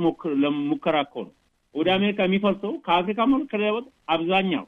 ሙከራ 0.70 0.96
እኮ 1.05 1.15
ነው። 1.25 1.34
ወደ 1.75 1.88
አሜሪካ 1.98 2.20
የሚፈልሰው 2.25 2.74
ከአፍሪካ 2.86 3.20
ሆነ 3.27 3.86
አብዛኛው 4.15 4.65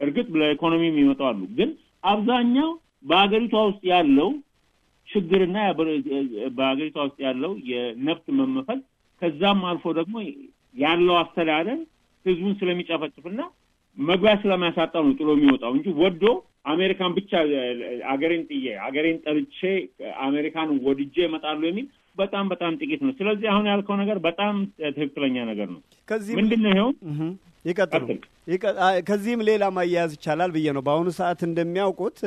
እርግጥ 0.00 0.26
ለኢኮኖሚ 0.40 0.82
የሚመጡ 0.88 1.20
አሉ፣ 1.28 1.40
ግን 1.58 1.70
አብዛኛው 2.04 2.70
በሀገሪቷ 3.04 3.54
ውስጥ 3.68 3.82
ያለው 3.92 4.28
ችግርና 5.08 5.56
በሀገሪቷ 6.56 6.96
ውስጥ 7.06 7.18
ያለው 7.26 7.52
የነፍስ 7.70 8.26
መመፈል 8.38 8.78
ከዛም 9.22 9.60
አልፎ 9.70 9.84
ደግሞ 9.98 10.14
ያለው 10.76 11.14
አስተዳደር 11.20 11.78
ህዝቡን 12.26 12.54
ስለሚጨፈጭፍና 12.60 13.40
መግቢያ 13.96 14.32
ስለማያሳጣው 14.42 15.02
ነው 15.06 15.12
ጥሎ 15.18 15.28
የሚወጣው 15.36 15.72
እንጂ 15.76 15.88
ወዶ 16.02 16.24
አሜሪካን 16.72 17.12
ብቻ 17.18 17.32
አገሬን 18.12 18.42
ጥዬ 18.48 18.66
አገሬን 18.86 19.18
ጠልቼ 19.24 19.58
አሜሪካን 20.26 20.70
ወድጄ 20.86 21.16
እመጣለሁ 21.28 21.66
የሚል 21.70 21.86
በጣም 22.16 22.44
በጣም 22.52 22.72
ጥቂት 22.80 23.00
ነው። 23.04 23.12
ስለዚህ 23.18 23.46
አሁን 23.52 23.66
ያልከው 23.70 23.96
ነገር 24.02 24.18
በጣም 24.26 24.54
ትክክለኛ 24.96 25.36
ነገር 25.50 25.68
ነው። 25.74 25.80
ምንድን 26.38 26.62
ነው 26.66 26.70
ይኸው 26.72 26.90
ይቀጥሉ። 27.64 28.06
ከዚህም 29.08 29.42
ሌላ 29.48 29.64
ማያያዝ 29.76 30.10
ይቻላል 30.16 30.50
ብዬ 30.56 30.66
ነው። 30.76 30.82
በአሁኑ 30.86 31.08
ሰዓት 31.18 31.40
እንደሚያውቁት 31.48 32.18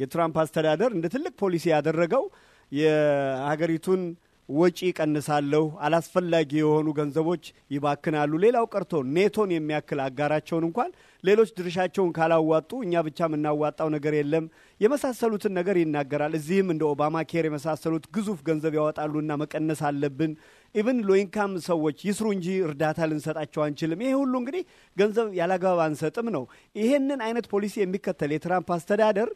የትራምፕ 0.00 0.36
አስተዳደር 0.44 0.92
እንደ 0.96 1.06
ትልቅ 1.14 1.34
ፖሊሲ 1.42 1.64
ያደረገው 1.74 2.24
የሀገሪቱን 2.72 4.02
ወጪ 4.48 4.78
ቀንሳለሁ፣ 4.98 5.64
አላስፈላጊ 5.84 6.50
የሆኑ 6.58 6.88
ገንዘቦች 6.98 7.44
ይባክናሉ። 7.74 8.32
ሌላው 8.42 8.64
ቀርቶ 8.72 9.02
ኔቶን 9.16 9.52
የሚያክል 9.54 10.00
አጋራቸውን 10.06 10.64
እንኳን 10.68 10.90
ሌሎች 11.24 11.50
ድርሻቸውን 11.58 12.10
ካላዋጡ 12.16 12.70
እኛ 12.84 13.02
ብቻ 13.06 13.18
የምናዋጣው 13.26 13.88
ነገር 13.94 14.14
የለም 14.16 14.44
የመሳሰሉትን 14.80 15.52
ነገር 15.58 15.76
ይናገራል። 15.80 16.34
እዚህም 16.38 16.68
እንደ 16.74 16.82
Obamacare 16.90 17.46
የመሳሰሉት 17.48 18.04
ግዙፍ 18.16 18.40
ገንዘብ 18.48 18.74
ያወጣሉና 18.78 19.38
መቀነስ 19.42 19.80
አለብን። 19.88 20.32
even 20.74 20.98
low 21.08 21.23
income 21.23 21.52
ሰዎች 21.68 21.98
ይስሩ 22.08 22.26
እንጂ 22.36 22.48
እርዳታ 22.66 23.08
ልንሰጣቸው 23.10 23.62
አንችልም። 23.66 24.02
ይሄ 24.04 24.12
ሁሉ 24.20 24.34
እንግዲህ 24.42 24.64
ገንዘብ 24.96 25.28
ያላግባብ 25.40 25.80
አንሰጥም 25.86 26.28
ነው። 26.36 26.44
ይሄንን 26.76 27.22
አይነት 27.26 27.48
ፖሊሲ 27.52 27.74
የሚከተል 27.82 28.32
የትራምፕ 28.34 28.70
አስተዳደር 28.76 29.30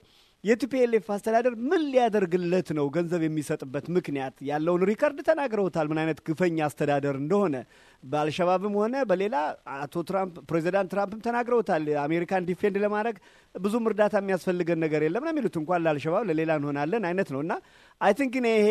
የ 0.44 0.65
TPLF 0.65 1.06
አስተዳደር 1.14 1.54
ምን 1.70 1.82
ሊያደርግለት 1.92 2.68
ነው 2.76 2.86
ገንዘብ 2.96 3.22
የሚሰጥበት 3.24 3.86
ምክንያት 3.96 4.34
ያለውን 4.48 4.82
record 4.90 5.18
ተናግረውታል። 5.28 5.86
ምን 5.90 5.98
አይነት 6.02 6.18
ግፈኛ 6.28 6.58
አስተዳደር 6.66 7.16
እንደሆነ 7.20 7.56
በአልሸባብም 8.02 8.74
ሆነ 8.80 8.94
በሌላ 9.10 9.36
አቶ 9.76 10.02
ትራምፕ 10.08 10.36
ፕሬዚዳንት 10.50 10.90
ትራምፕም 10.92 11.22
ተናግረውታል። 11.26 11.86
አሜሪካን 12.04 12.46
defend 12.50 12.76
ለማድረግ 12.84 13.16
ብዙም 13.54 13.88
እርዳታ 13.90 14.14
የሚያስፈልገን 14.22 14.80
ነገር 14.84 15.02
የለም 15.06 15.24
ነው 15.26 15.32
የሚሉት። 15.32 15.56
እንኳን 15.62 15.82
ለአልሸባብ 15.86 16.24
ለሌላ 16.30 16.58
እንሆናለን 16.60 17.06
አይነት 17.10 17.30
ነው 17.34 17.42
እና 17.44 17.52
I 18.00 18.14
think 18.18 18.36
ይሄ 18.52 18.68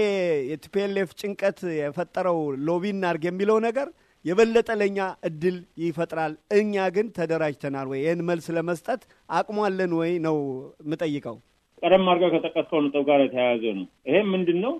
የ 0.51 0.71
TPLF 0.71 1.11
ጭንቀት 1.21 1.59
የፈጠረው 1.79 2.39
lobby 2.67 2.85
እናርግ 2.95 3.25
የሚለው 3.29 3.59
ነገር 3.67 3.89
የበለጠ 4.25 4.69
ለእኛ 4.79 4.99
እድል 5.27 5.57
ይፈጥራል። 5.81 6.33
እኛ 6.57 6.87
ግን 6.95 7.07
ተደራጅተናል 7.17 7.87
ወይ? 7.91 7.99
ይህን 8.03 8.23
መልስ 8.29 8.47
ለመስጠት 8.55 9.01
አቅሟለን 9.37 9.91
ወይ 9.99 10.13
ነው 10.25 10.37
የምጠይቀው። 10.83 11.37
ቀደም 11.83 12.05
አድርገው 12.11 12.31
ከጠቀስከው 12.35 12.79
ነጥብ 12.85 13.03
ጋር 13.09 13.19
የተያያዘ 13.23 13.63
ነው። 13.77 13.85
ይሄም 14.07 14.29
ምንድን 14.33 14.59
ነው 14.65 14.73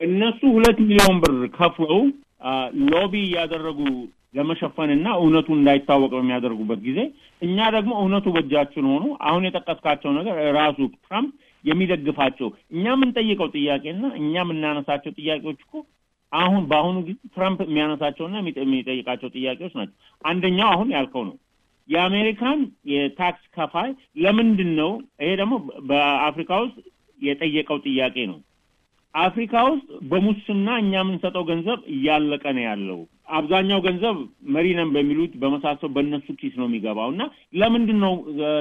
እነሱ 0.00 0.40
ሁለት 0.56 0.78
ሚሊዮን 0.84 1.16
ብር 1.22 1.34
ከፍለው 1.56 2.00
ሎቢ 2.90 3.14
እያደረጉ 3.24 3.80
ለመሸፈንና 4.34 5.06
እውነቱ 5.20 5.48
እንዳይታወቅ 5.56 6.10
በሚያደርጉበት 6.14 6.80
ጊዜ 6.86 6.98
እኛ 7.42 7.58
ደግሞ 7.76 7.92
እውነቱ 8.00 8.26
በእጃችን 8.34 8.88
ሆኖ 8.92 9.04
አሁን 9.28 9.46
የጠቀስካቸው 9.46 10.10
ነገር 10.18 10.36
ራሱ 10.58 10.76
ትራምፕ 10.98 11.32
የሚደግፋቸው 11.64 12.48
እኛ 12.74 12.84
የምንጠይቀው 12.92 13.48
ጥያቄና 13.56 14.04
እኛ 14.20 14.34
የምናነሳቸው 14.42 15.12
ጥያቄዎች 15.18 15.60
እኮ 15.64 15.74
አሁን 16.32 16.62
በአሁኑ 16.70 16.96
ጊዜ 17.06 17.18
ትራምፕ 17.34 17.60
የሚያነሳቸውና 17.66 18.36
የሚጠይቃቸው 18.58 19.28
ጥያቄዎች 19.36 19.74
ናቸው። 19.78 19.94
አንደኛው 20.24 20.68
አሁን 20.74 20.88
ያልከው 20.96 21.22
ነው። 21.28 21.36
የአሜሪካን 21.88 22.60
የ 22.92 23.13
tax 23.13 23.44
ከፋይ 23.54 23.90
ለምንድን 24.24 24.70
ነው 24.80 24.90
ይሄ 25.22 25.30
ደግሞ 25.40 25.54
በአፍሪካ 25.88 26.52
ውስጥ 26.64 26.78
የጠየቀው 27.18 27.78
ጥያቄ 27.86 28.16
ነው። 28.32 28.38
አፍሪካ 29.14 29.54
ውስጥ 29.68 29.88
በሙስና 30.10 30.68
እኛ 30.80 30.92
የምንሰጠው 30.98 31.44
ገንዘብ 31.50 31.78
እያለቀ 31.94 32.44
ነው 32.56 32.64
ያለው። 32.66 32.98
አብዛኛው 33.38 33.80
ገንዘብ 33.86 34.16
መሪ 34.54 34.66
ነን 34.78 34.90
በሚሉት 34.94 35.32
በመሳሰሉ 35.42 35.90
በእነሱ 35.96 36.26
ኪስ 36.40 36.54
ነው 36.60 36.66
የሚገባው 36.68 37.08
እና 37.14 37.22
ለምንድን 37.60 37.98
ነው 38.04 38.14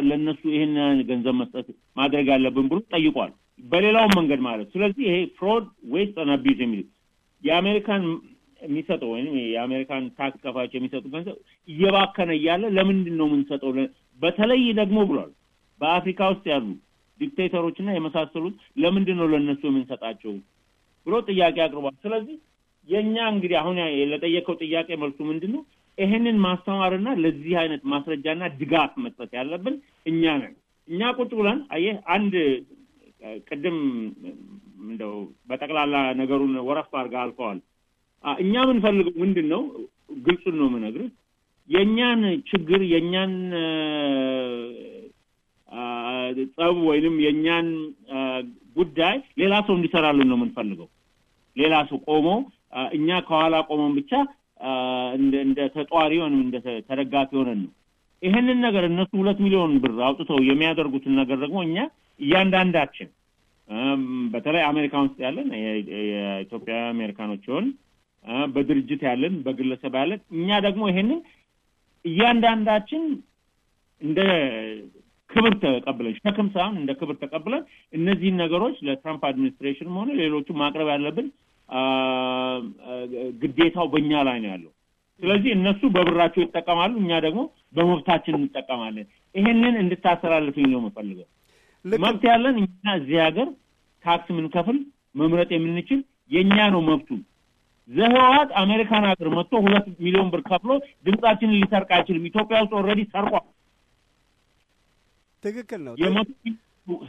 ለእነሱ 0.10 0.41
ይህን 0.53 0.74
ገንዘብ 1.10 1.36
መስጠት 1.41 1.67
ማድረግ 1.98 2.27
ያለብን 2.34 2.69
ብሎ 2.72 2.79
ጠይቋል። 2.93 3.34
በሌላውም 3.63 4.15
መንገድ 4.17 4.41
ማለት 4.48 4.67
ስለዚህ 4.74 5.03
ይሄ 5.07 5.17
fraud, 5.38 5.65
waste 5.93 6.17
and 6.27 6.34
abuse 6.34 6.60
የሚሉት 6.63 6.89
የአሜሪካን 7.43 8.03
የሚሰጠው 8.61 9.09
ወይም 9.13 9.27
የአሜሪካን 9.47 10.03
ታክስ 10.17 10.39
ከፋዮች 10.43 10.73
የሚሰጡ 10.75 11.03
ገንዘብ 11.13 11.37
እየባከነ 11.69 12.31
እያለ 12.37 12.63
ለምንድን 12.77 13.15
ነው 13.19 13.27
የምንሰጠው? 13.29 13.71
በተለይ 14.19 14.63
ደግሞ 14.79 14.99
ብሏል 15.09 15.31
በአፍሪካ 15.81 16.19
ውስጥ 16.31 16.45
ያሉ 16.53 16.67
ዲክቴተሮችና 17.19 17.89
የመሳሰሉት 17.93 18.55
ለምንድን 18.83 19.17
ነው 19.19 19.27
ለእነሱ 19.31 19.61
የምንሰጣቸው 19.69 20.33
ብሎ 21.07 21.15
ጥያቄ 21.29 21.57
አቅርቧል። 21.65 21.95
ስለዚህ 22.03 22.37
የእኛ 22.89 23.15
እንግዲህ 23.33 23.57
አሁን 23.61 23.77
ለጠየቀው 24.11 24.55
ጥያቄ 24.63 24.89
መልሱ 25.01 25.19
ምንድን 25.29 25.51
ነው? 25.55 25.61
ይህንን 25.97 26.37
ማስተማርና 26.45 27.09
ለዚህ 27.21 27.53
አይነት 27.61 27.81
ማስረጃና 27.93 28.43
ድጋፍ 28.59 28.91
መስጠት 29.05 29.31
ያለብን 29.37 29.75
እኛ 30.05 30.23
ነን። 30.41 30.53
እኛ 30.87 31.09
ቁጭ 31.17 31.31
ብለን 31.39 31.59
አየህ 31.75 31.95
አንድ 32.15 32.33
ቅድም 33.49 33.77
እንደው 34.87 35.13
በጠቅላላ 35.49 35.95
ነገሩን 36.19 36.53
ወረፍ 36.67 36.91
አድርገህ 36.99 37.21
አልፈዋል። 37.23 37.59
እኛ 38.24 38.53
የምንፈልገው 38.63 39.13
ምንድን 39.24 39.47
ነው? 39.53 39.62
ግልጹን 40.25 40.55
ነው 40.59 40.67
የምነግርህ። 40.69 41.09
የእኛን 41.69 42.21
ችግር 42.50 42.81
የእኛን 42.91 43.33
ጸብ 46.53 46.75
ወይንም 46.89 47.15
የእኛን 47.25 47.67
ጉዳይ 48.75 49.17
ሌላ 49.41 49.53
ሰው 49.67 49.74
እንዲሰራልን 49.77 50.29
ነው 50.31 50.38
የምንፈልገው። 50.38 50.88
ሌላ 51.55 51.75
ሰው 51.89 52.00
ቆሞ 52.07 52.27
እኛ 52.97 53.09
ከኋላ 53.27 53.55
ቆመን 53.69 53.91
ብቻ 54.00 54.12
እንደ 55.41 55.59
ተጧሪ 55.75 56.13
ወይም 56.21 56.38
እንደ 56.45 56.55
ተደጋፊ 56.89 57.29
ሆነን 57.39 57.59
ነው 57.63 57.71
ይህንን 58.21 58.59
ነገር 58.65 58.83
እነሱ 58.89 59.12
ሁለት 59.21 59.39
ሚሊዮን 59.45 59.74
ብር 59.83 59.97
አውጥተው 60.07 60.39
የሚያደርጉትን 60.47 61.13
ነገር 61.21 61.38
ደግሞ 61.43 61.57
እኛ 61.67 61.77
እያንዳንዳችን 62.19 63.09
በተለይ 64.33 64.63
አሜሪካን 64.69 65.05
ውስጥ 65.07 65.17
ያለን 65.25 65.50
የኢትዮጵያ 65.57 66.75
አሜሪካኖች 66.93 67.41
ሲሆን 67.45 67.65
በድርጅት 68.53 69.01
ያለን 69.07 69.36
በግለሰብ 69.46 69.93
ያለን 70.00 70.22
እኛ 70.36 70.60
ደግሞ 70.65 70.84
ይሄንን 70.91 71.19
እያንዳንዳችን 72.05 73.03
እንደ 74.01 74.19
ክብር 75.29 75.53
ተቀብለን 75.63 76.15
ሸክም 76.19 76.48
ሳይሆን 76.53 76.75
እንደ 76.81 76.91
ክብር 77.00 77.15
ተቀብለን 77.24 77.63
እነዚህን 77.93 78.39
ነገሮች 78.43 78.75
ለትራምፕ 78.88 79.24
አድሚኒስትሬሽንም 79.29 79.98
ሆነ 80.00 80.10
ሌሎቹ 80.22 80.48
ማቅረብ 80.62 80.89
ያለብን 80.93 81.27
ግዴታው 83.41 83.88
በእኛ 83.93 84.12
ላይ 84.27 84.38
ነው 84.43 84.50
ያለው። 84.53 84.72
ስለዚህ 85.22 85.51
እነሱ 85.55 85.81
በብራቸው 85.96 86.41
ይጠቀማሉ፣ 86.43 86.93
እኛ 87.01 87.12
ደግሞ 87.25 87.41
በመብታችን 87.75 88.38
እንጠቀማለን። 88.39 89.07
ይሄንን 89.36 89.75
እንድታስተላልፍኝ 89.81 90.65
ነው 90.74 90.79
የምፈልገው። 90.81 91.27
መብት 91.86 92.24
ያለን 92.29 92.55
እኛ 92.62 92.93
እዚህ 93.00 93.17
ሀገር 93.25 93.48
tax 94.05 94.29
የምንከፍል 94.31 94.77
መምረጥ 95.15 95.50
የምንችል 95.55 96.00
የእኛ 96.31 96.57
ነው 96.75 96.81
መብቱ። 96.89 97.10
ዘህወሃት 97.89 98.50
አሜሪካን 98.62 99.03
ሀገር 99.10 99.27
መጥቶ 99.36 99.53
ሁለት 99.65 99.86
ሚሊዮን 100.06 100.29
ብር 100.32 100.41
ከፍሎ 100.48 100.72
ድምጻችንን 101.06 101.60
ሊሰርቅ 101.62 101.89
አይችልም። 101.98 102.25
ኢትዮጵያ 102.29 102.58
ውስጥ 102.63 102.74
already 102.79 103.01
ሰርቋል። 103.13 103.46
ትክክል 105.44 105.82
ነው። 105.88 105.94
የመቶ 106.01 106.29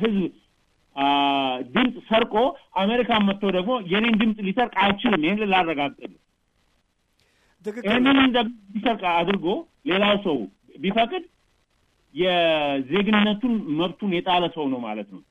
ህዝብ 0.01 0.23
ድምፅ 1.75 1.97
ሰርቆ 2.09 2.35
አሜሪካን 2.83 3.27
መጥቶ 3.29 3.51
ደግሞ 3.57 3.73
የኔን 3.93 4.17
ድምፅ 4.21 4.39
ሊሰርቅ 4.47 4.75
አይችልም። 4.85 5.25
ይህን 5.27 5.43
ላረጋግጥ 5.53 6.01
ይህንን 7.85 8.19
ሊሰርቅ 8.75 9.03
አድርጎ 9.15 9.47
ሌላው 9.91 10.17
ሰው 10.27 10.37
ቢፈቅድ 10.79 11.25
የዜግነቱን 12.15 13.55
መብቱን 13.79 14.13
የጣለ 14.17 14.45
ሰው 14.55 14.65
ነው 14.73 14.81
ማለት 14.85 15.09
ነው። 15.15 15.23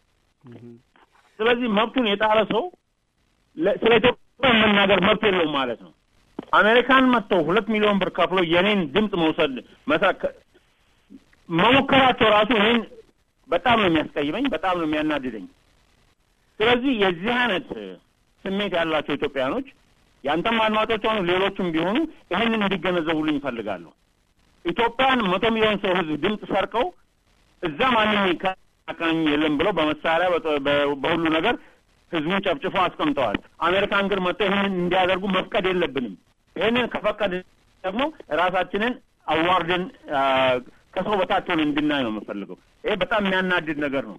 ስለዚህ 1.39 1.67
መብቱን 1.77 2.05
የጣለ 2.11 2.39
ሰው 2.51 2.63
ስለ 3.77 3.91
ኢትዮጵያ 3.99 4.23
መናገር 4.39 4.99
መብት 5.07 5.23
የለውም 5.27 5.53
ማለት 5.57 5.79
ነው። 5.85 5.91
አሜሪካን 6.53 7.05
መጥተው 7.13 7.39
ሁለት 7.47 7.67
ሚሊዮን 7.73 7.99
ብር 8.01 8.09
ከፍለው 8.17 8.45
የኔን 8.51 8.81
ድምፅ 8.93 9.13
መውሰድ 9.21 9.53
መሞከራቸው 11.49 12.27
ራሱ 12.35 12.49
እኔን 12.59 12.79
በጣም 13.49 13.77
ነው 13.81 13.87
የሚያስቀይመኝ፣ 13.89 14.45
በጣም 14.55 14.75
ነው 14.79 14.85
የሚያናድደኝ። 14.87 15.45
ስለዚህ 16.59 16.93
የዚህ 17.03 17.31
አይነት 17.37 17.67
ስሜት 18.45 18.73
ያላቸው 18.79 19.13
ኢትዮጵያኖች 19.17 19.67
ያንተም 20.23 20.57
አድማጮች 20.63 21.03
ሆኑ 21.09 21.19
ሌሎቹም 21.29 21.67
ቢሆኑ 21.73 21.97
ይህንን 22.31 22.61
እንዲገነዘቡልኝ 22.61 23.35
ይፈልጋለሁ። 23.39 23.91
ኢትዮጵያን 24.65 25.19
መቶ 25.31 25.45
ሚሊዮን 25.55 25.77
ሰው 25.83 25.91
ህዝብ 25.99 26.13
ድምፅ 26.23 26.41
ሰርቀው 26.51 26.85
እዛ 27.63 27.79
ማንም 27.95 28.23
ይቃቃኝ 28.31 29.19
የለም 29.31 29.53
ብለው 29.59 29.73
በመሳሪያ 29.77 30.27
በሁሉ 31.03 31.23
ነገር 31.37 31.55
ህዝቡን 32.11 32.43
ጨፍጭፎ 32.45 32.75
አስቀምጠዋል። 32.83 33.37
አሜሪካን 33.67 34.05
ግን 34.11 34.19
መጥተው 34.25 34.47
ይህንን 34.49 34.73
እንዲያደርጉ 34.81 35.23
መፍቀድ 35.35 35.65
የለብንም። 35.69 36.15
ይህንን 36.55 36.85
ከፈቀድ 36.93 37.33
ደግሞ 37.83 38.03
ራሳችንን 38.39 38.93
አዋርደን 39.33 39.83
ከሰው 40.95 41.15
በታችን 41.19 41.63
እንድናይ 41.65 42.01
ነው 42.05 42.11
የምፈልገው። 42.13 42.57
ይሄ 42.83 42.93
በጣም 43.01 43.23
የሚያናድድ 43.25 43.79
ነገር 43.85 44.03
ነው። 44.11 44.17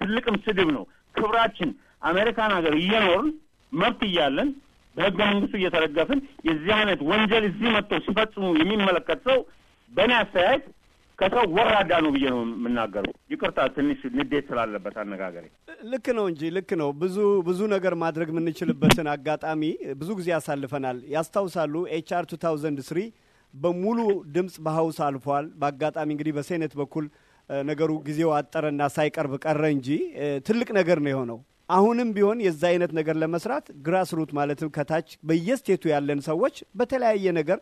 ትልቅም 0.00 0.36
ስድብ 0.44 0.68
ነው። 0.76 0.84
ክብራችን 1.14 1.70
አሜሪካን 2.10 2.52
ሀገር 2.56 2.74
እየኖርን 2.80 3.30
መብት 3.72 4.02
እያለን 4.08 4.50
በህገ 4.96 5.18
መንግስቱ 5.30 5.54
እየተደገፍን 5.58 6.20
የዚህ 6.46 6.72
አይነት 6.76 7.00
ወንጀል 7.10 7.44
እዚህ 7.50 7.68
መጥተው 7.74 8.00
ሲፈጽሙ 8.06 8.46
የሚመለከት 8.60 9.20
ሰው 9.28 9.38
በእኔ 9.90 10.12
አስተያየት 10.20 10.64
ከሰው 11.20 11.44
ወራዳ 11.56 11.92
ነው 12.04 12.10
ብዬ 12.14 12.26
ነው 12.32 12.38
የምናገረው። 12.44 13.12
ይቅርታ 13.32 13.60
ትንሽ 13.74 14.00
ንዴት 14.16 14.44
ስላለበት 14.50 14.94
አነጋገሬ። 15.02 15.44
ልክ 15.92 16.06
ነው 16.18 16.24
እንጂ 16.30 16.50
ልክ 16.56 16.70
ነው። 16.80 16.90
ብዙ 17.00 17.16
ብዙ 17.48 17.60
ነገር 17.74 17.94
ማድረግ 18.02 18.28
የምንችልበትን 18.32 19.08
አጋጣሚ 19.14 19.62
ብዙ 20.00 20.08
ጊዜ 20.20 20.28
ያሳልፈናል። 20.34 20.98
ያስታውሳሉ 21.14 21.74
HR 21.96 22.26
two 22.30 22.38
thousand 22.44 22.80
three 22.88 23.00
በሙሉ 23.54 23.98
ድምፅ 24.34 24.56
በ 24.64 24.74
House 24.74 24.98
አልፏል። 25.06 25.46
በአጋጣሚ 25.60 26.08
እንግዲህ 26.14 26.34
በ 26.36 26.45
Senate 26.45 26.74
በኩል 26.80 27.06
ነገሩ 27.64 27.90
ጊዜው 28.06 28.30
አጠረና 28.36 28.82
ሳይቀርብ 28.96 29.32
ቀረ 29.44 29.62
እንጂ 29.76 29.88
ትልቅ 30.46 30.68
ነገር 30.78 30.98
ነው 31.04 31.10
የሆነው። 31.12 31.38
አሁንም 31.68 32.08
ቢሆን 32.14 32.38
የዛ 32.44 32.62
አይነት 32.70 32.92
ነገር 32.98 33.16
ለመስራት 33.22 33.66
grassroot 33.86 34.30
ማለትም 34.38 34.70
ከታች 34.76 35.10
በየ 35.28 35.48
state 35.48 35.72
ኡ 35.72 35.82
ያለን 35.92 36.20
ሰዎች 36.28 36.56
በተለያየ 36.78 37.32
ነገር 37.38 37.58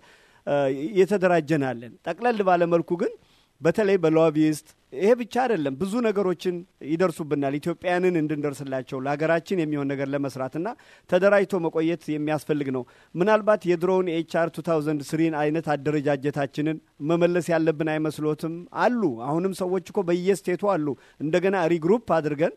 የተደራጀናለን። 0.99 1.93
ጠቅለል 2.07 2.39
ባለመልኩ 2.49 2.91
ግን 3.03 3.13
በተለይ 3.61 3.97
በ 4.03 4.15
lobbyist 4.15 4.67
ይሄ 4.93 5.11
ብቻ 5.21 5.35
አይደለም፣ 5.43 5.75
ብዙ 5.81 5.93
ነገሮችን 6.07 6.57
ይደርሱብናል። 6.91 7.55
ኢትዮጵያውያንን 7.59 8.15
እንድንደርስላቸው 8.21 8.99
ለሀገራችን 9.05 9.61
የሚሆን 9.63 9.89
ነገር 9.93 10.09
ለመስራትና 10.13 10.69
ተደራጅቶ 11.11 11.61
መቆየት 11.65 12.05
የሚያስፈልግ 12.15 12.69
ነው። 12.77 12.83
ምናልባት 13.15 13.65
የድሮውን 13.71 14.09
HR 14.15 14.51
two 14.55 14.65
thousand 14.69 15.03
three 15.11 15.28
ን 15.28 15.35
አይነት 15.43 15.67
አደረጃጀታችንን 15.75 16.79
መመለስ 17.11 17.49
ያለብን 17.55 17.91
አይመስሎትም? 17.95 18.55
አሉ 18.85 19.03
አሁንም 19.29 19.55
ሰዎች 19.63 19.87
እኮ 19.93 20.01
በየ 20.09 20.29
state 20.29 20.54
ኡ 20.54 20.65
አሉ። 20.75 20.87
እንደገና 21.21 21.57
regroup 21.75 22.09
አድርገን 22.19 22.55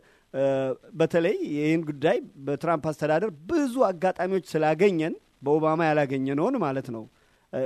በተለይ 1.00 1.36
ይህን 1.56 1.82
ጉዳይ 1.88 2.18
በትራምፕ 2.46 2.86
አስተዳደር 2.92 3.32
ብዙ 3.50 3.74
አጋጣሚዎች 3.88 4.46
ስላገኘን 4.54 5.16
በኦባማ 5.46 5.82
ያላገኘነውን 5.90 6.56
ማለት 6.64 6.88
ነው 6.96 7.04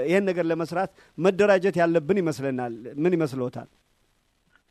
ይህን 0.06 0.26
ነገር 0.30 0.46
ለመስራት 0.46 0.92
መደራጀት 1.18 1.76
ያለብን 1.82 2.20
ይመስለናል። 2.22 2.74
ምን 3.04 3.16
ይመስሎታል? 3.18 3.68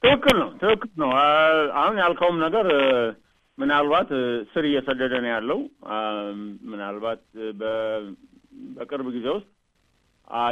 ትክክል 0.03 0.37
ነው፣ 0.43 0.49
ትክክል 0.63 0.91
ነው። 1.03 1.11
አሁን 1.81 1.97
ያልከውም 2.03 2.39
ነገር 2.47 2.67
ምናልባት 3.59 4.09
ስር 4.53 4.65
እየሰደደ 4.69 5.13
ነው 5.25 5.31
ያለው። 5.33 5.59
ምናልባት 6.71 7.21
በቅርብ 8.77 9.07
ጊዜ 9.17 9.27
ውስጥ 9.37 9.49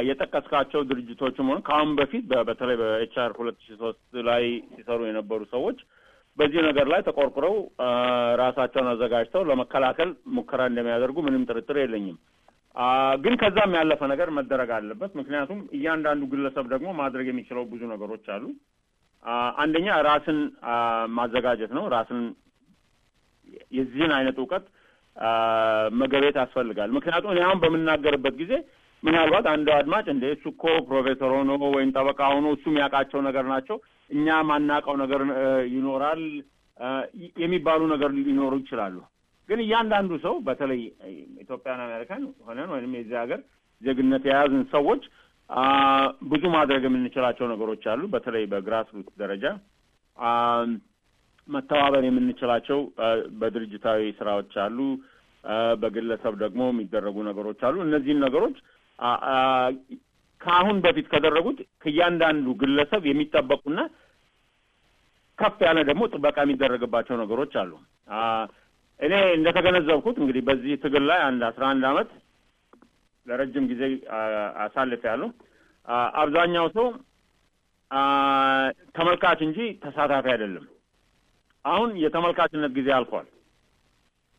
የጠቀስካቸው 0.07 0.81
ድርጅቶችም 0.89 1.47
ሆነ 1.49 1.59
ከአሁን 1.67 1.91
በፊት 1.99 2.25
በተለይ 2.49 2.75
በኤችአር 2.81 3.31
ሁለት 3.37 3.57
ሺ 3.65 3.75
ሶስት 3.79 4.01
ላይ 4.27 4.43
ሲሰሩ 4.73 4.99
የነበሩ 5.07 5.41
ሰዎች 5.53 5.77
በዚህ 6.37 6.61
ነገር 6.67 6.87
ላይ 6.91 7.01
ተቆርቁረው 7.07 7.55
ራሳቸውን 8.41 8.87
አዘጋጅተው 8.91 9.43
ለመከላከል 9.49 10.09
ሙከራ 10.35 10.61
እንደሚያደርጉ 10.71 11.17
ምንም 11.25 11.43
ጥርጥር 11.49 11.77
የለኝም። 11.81 12.17
ግን 13.23 13.33
ከዛም 13.41 13.73
ያለፈ 13.77 14.01
ነገር 14.11 14.29
መደረግ 14.37 14.69
አለበት። 14.77 15.11
ምክንያቱም 15.19 15.59
እያንዳንዱ 15.77 16.21
ግለሰብ 16.31 16.65
ደግሞ 16.71 16.87
ማድረግ 16.99 17.27
የሚችለው 17.29 17.63
ብዙ 17.71 17.81
ነገሮች 17.91 18.25
አሉ። 18.35 18.45
አንደኛ 19.57 19.87
ራስን 20.07 20.39
ማዘጋጀት 21.17 21.71
ነው። 21.77 21.83
ራስን 21.93 22.21
የዚህን 23.71 24.13
አይነት 24.17 24.37
እውቀት 24.41 24.65
መገቤት 26.01 26.35
ያስፈልጋል። 26.41 26.89
ምክንያቱም 26.97 27.31
እኔ 27.33 27.41
አሁን 27.47 27.59
በምናገርበት 27.63 28.35
ጊዜ 28.41 28.53
ምናልባት 29.03 29.45
አንዱ 29.51 29.67
አድማጭ 29.77 30.05
እንደ 30.13 30.25
እሱ 30.35 30.43
እኮ 30.51 30.65
ፕሮፌሰር 30.89 31.31
ሆኖ 31.37 31.51
ወይም 31.75 31.89
ጠበቃ 31.95 32.19
ሆኖ 32.33 32.45
እሱ 32.55 32.65
የሚያውቃቸው 32.71 33.21
ነገር 33.27 33.45
ናቸው፣ 33.53 33.77
እኛ 34.09 34.27
ማናውቀው 34.49 34.95
ነገር 35.03 35.21
ይኖራል 35.73 36.21
የሚባሉ 37.43 37.81
ነገር 37.93 38.11
ሊኖሩ 38.19 38.53
ይችላሉ። 38.61 38.95
ግን 39.49 39.59
እያንዳንዱ 39.63 40.11
ሰው 40.23 40.35
በተለይ 40.47 40.81
ኢትዮጵያን 41.43 41.81
አሜሪካን 41.85 42.23
ሆነን 42.47 42.69
ወይም 42.73 42.91
የዚህ 42.97 43.17
ሀገር 43.21 43.39
ዜግነት 43.81 44.23
የያዝን 44.29 44.63
ሰዎች 44.73 45.03
ብዙ 46.31 46.43
ማድረግ 46.53 46.83
የምንችላቸው 46.87 47.45
ነገሮች 47.51 47.83
አሉ። 47.91 48.03
በተለይ 48.13 48.43
በግራስ 48.51 48.87
ሩት 48.95 49.09
ደረጃ 49.21 49.45
መተባበር 51.47 52.03
የምንችላቸው 52.05 52.79
በድርጅታዊ 53.39 54.03
ስራዎች 54.19 54.53
አሉ። 54.65 54.77
በግለሰብ 55.81 56.33
ደግሞ 56.43 56.61
የሚደረጉ 56.69 57.15
ነገሮች 57.29 57.61
አሉ። 57.67 57.75
እነዚህን 57.85 58.21
ነገሮች 58.25 58.57
ከአሁን 60.41 60.77
በፊት 60.85 61.07
ከደረጉት 61.11 61.59
ከእያንዳንዱ 61.83 62.45
ግለሰብ 62.61 63.03
የሚጠበቁና 63.09 63.79
ከፍ 65.39 65.59
ያለ 65.67 65.79
ደግሞ 65.89 66.03
ጥበቃ 66.13 66.37
የሚደረግባቸው 66.45 67.15
ነገሮች 67.21 67.53
አሉ። 67.61 67.71
እኔ 68.99 69.13
እንደተገነዘብኩት 69.37 70.17
እንግዲህ 70.21 70.43
በዚህ 70.47 70.73
ትግል 70.83 71.03
ላይ 71.09 71.19
አንድ 71.27 71.41
አስራ 71.47 71.63
አንድ 71.71 71.83
አመት 71.89 72.09
ለረጅም 73.25 73.65
ጊዜ 73.71 73.83
አሳልፌያለሁ። 74.63 75.29
አብዛኛው 76.21 76.67
ሰው 76.75 76.87
ተመልካች 78.95 79.39
እንጂ 79.47 79.57
ተሳታፊ 79.83 80.25
አይደለም። 80.33 80.65
አሁን 81.65 81.89
የተመልካችነት 82.03 82.71
ጊዜ 82.77 82.89
አልፏል። 82.95 83.27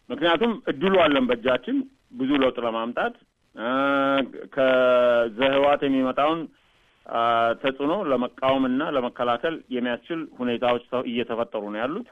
ምክንያቱም 0.09 0.53
እድሉ 0.73 0.95
አለን 1.05 1.27
በእጃችን 1.29 1.77
ብዙ 2.19 2.31
ለውጥ 2.43 2.57
ለማምጣት 2.65 3.15
ከዘህዋት 4.55 5.81
የሚመጣውን 5.87 6.41
ተጽዕኖ 7.63 7.95
ለመቃወምና 8.11 8.83
ለመከላከል 8.97 9.55
የሚያስችል 9.75 10.21
ሁኔታዎች 10.39 10.85
እየተፈጠሩ 11.11 11.63
ነው 11.73 11.81
ያሉት። 11.83 12.09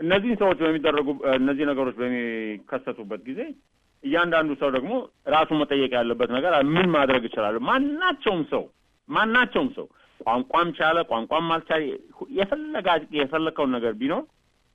እነዚህን 0.00 0.38
ሰዎች 0.40 0.58
በሚደረጉ 0.64 1.08
እነዚህ 1.36 1.64
ነገሮች 1.70 1.96
በሚከሰቱበት 2.00 3.20
ጊዜ 3.28 3.40
እያንዳንዱ 4.04 4.52
ሰው 4.62 4.70
ደግሞ 4.76 4.92
ራሱን 5.34 5.60
መጠየቅ 5.62 5.90
ያለበት 5.98 6.30
ነገር 6.36 6.52
ምን 6.74 6.88
ማድረግ 6.96 7.22
ይችላሉ? 7.28 7.56
ማናቸውም 7.68 8.42
ሰው 8.52 8.64
ማናቸውም 9.08 9.68
ሰው 9.76 9.86
ቋንቋም 10.20 10.68
ቻለ 10.78 10.98
ቋንቋም 11.10 11.48
አልቻለ 11.54 11.82
የፈለጋ 12.38 12.88
የፈለከውን 13.18 13.72
ነገር 13.76 13.92
ቢኖር 14.00 14.22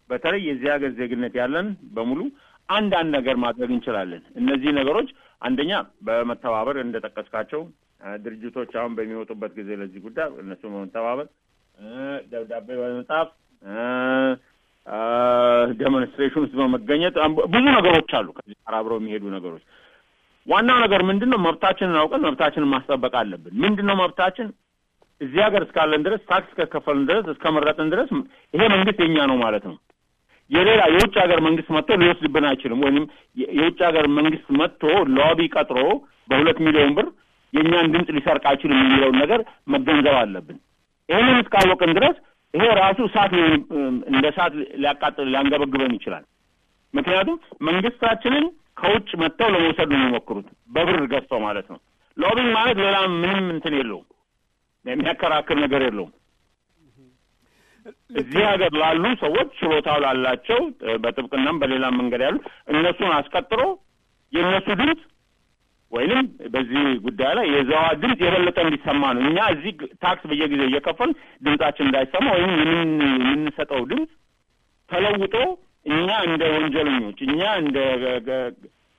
በተለይ 0.10 0.42
የዚህ 0.48 0.70
ሀገር 0.74 0.92
ዜግነት 1.00 1.34
ያለን 1.40 1.68
በሙሉ 1.96 2.22
አንዳንድ 2.70 3.10
ነገር 3.18 3.36
ማድረግ 3.44 3.70
እንችላለን። 3.76 4.24
እነዚህ 4.42 4.72
ነገሮች 4.80 5.10
አንደኛ 5.42 5.74
በመተባበር 6.08 6.78
እንደጠቀስካቸው 6.84 7.62
ድርጅቶች 8.26 8.72
አሁን 8.80 8.94
በሚወጡበት 8.98 9.52
ጊዜ 9.60 9.70
ለዚህ 9.82 10.02
ጉዳይ 10.06 10.28
እነሱ 10.44 10.62
በመተባበር 10.74 11.28
ደብዳቤ 12.32 12.68
በመጻፍ 12.82 13.30
demonstration 15.80 16.42
ውስጥ 16.44 16.54
በመገኘት 16.60 17.16
ብዙ 17.52 17.64
ነገሮች 17.70 18.12
አሉ። 18.20 18.28
ከዚህ 18.38 18.56
ጋር 18.60 18.76
አብረው 18.80 18.98
የሚሄዱ 19.00 19.24
ነገሮች። 19.36 19.64
ዋናው 20.48 20.78
ነገር 20.84 21.02
ምንድን 21.10 21.30
ነው? 21.34 21.40
መብታችንን 21.46 21.98
አውቀን 22.02 22.24
መብታችንን 22.28 22.72
ማስጠበቅ 22.74 23.14
አለብን። 23.22 23.54
ምንድን 23.64 23.88
ነው 23.90 23.96
መብታችን? 24.02 24.48
እዚህ 25.22 25.40
ሀገር 25.46 25.62
እስካለን 25.66 26.02
ድረስ 26.08 26.22
ታክስ 26.30 26.52
ከከፈልን 26.58 27.06
ድረስ 27.10 27.26
እስከመረጥን 27.34 27.90
ድረስ 27.94 28.10
ይሄ 28.54 28.62
መንግስት 28.74 29.00
የኛ 29.04 29.18
ነው 29.32 29.38
ማለት 29.44 29.64
ነው። 29.70 29.76
የሌላ 30.52 30.82
የውጭ 30.92 31.16
ሀገር 31.24 31.40
መንግስት 31.48 31.70
መጥቶ 31.76 31.98
ሊወስድብን 32.02 32.46
አይችልም። 32.50 32.80
ወይም 32.86 33.04
የውጭ 33.58 33.80
ሀገር 33.88 34.06
መንግስት 34.18 34.48
መጥቶ 34.60 34.84
ሎቢ 35.18 35.40
ቀጥሮ 35.56 35.80
በሁለት 36.30 36.60
ሚሊዮን 36.66 36.94
ብር 36.98 37.08
የእኛን 37.54 37.92
ድምፅ 37.94 38.10
ሊሰርቅ 38.16 38.44
አይችልም 38.52 38.80
የሚለውን 38.82 39.18
ነገር 39.22 39.42
መገንዘብ 39.74 40.16
አለብን። 40.22 40.58
ይህንን 41.10 41.38
እስካወቅን 41.44 41.92
ድረስ 41.98 42.18
ይሄ 42.54 42.66
ራሱ 42.80 43.00
እሳት 43.08 43.34
እንደ 44.12 44.26
እሳት 44.32 44.54
ሊያቃጥል 44.82 45.28
ሊያንገበግበን 45.34 45.96
ይችላል። 45.98 46.24
ምክንያቱም 46.94 47.38
መንግስታችንን 47.68 48.46
ከውጭ 48.80 49.10
መጥተው 49.22 49.50
ለመውሰድ 49.54 49.90
ነው 49.92 50.00
የሚሞክሩት 50.00 50.48
በብር 50.76 50.98
ገዝተው 51.12 51.40
ማለት 51.46 51.68
ነው። 51.74 51.80
lobbying 52.18 52.50
ማለት 52.58 52.78
ሌላ 52.84 52.96
ምንም 53.16 53.46
እንትን 53.56 53.74
የለውም፣ 53.80 54.06
የሚያከራክር 54.86 55.58
ነገር 55.64 55.82
የለውም። 55.86 56.14
እዚህ 58.20 58.42
ሀገር 58.50 58.72
ላሉ 58.82 59.04
ሰዎች 59.22 59.50
ችሎታው 59.60 59.98
ላላቸው 60.04 60.60
በጥብቅናም 61.04 61.60
በሌላም 61.62 61.96
መንገድ 62.00 62.22
ያሉ 62.26 62.38
እነሱን 62.74 63.12
አስቀጥሮ 63.18 63.62
የእነሱ 64.34 64.68
ድምፅ 64.80 65.00
ወይንም 65.92 66.24
በዚህ 66.54 66.82
ጉዳይ 67.06 67.32
ላይ 67.38 67.48
የዘህወሃት 67.54 67.84
ድምፅ 68.02 68.20
የበለጠ 68.26 68.58
እንዲሰማ 68.66 69.04
ነው። 69.16 69.24
እኛ 69.24 69.40
እዚህ 69.54 69.72
tax 70.04 70.24
በየጊዜው 70.32 70.68
እየከፈል 70.70 71.12
ድምጻችን 71.46 71.88
እንዳይሰማ 71.88 72.26
ወይም 72.36 72.52
የምንሰጠው 73.22 73.82
ድምፅ 73.92 74.12
ተለውጦ 74.90 75.36
እኛ 75.92 76.10
እንደ 76.28 76.44
ወንጀለኞች፣ 76.56 77.20
እኛ 77.28 77.42
እንደ 77.62 77.78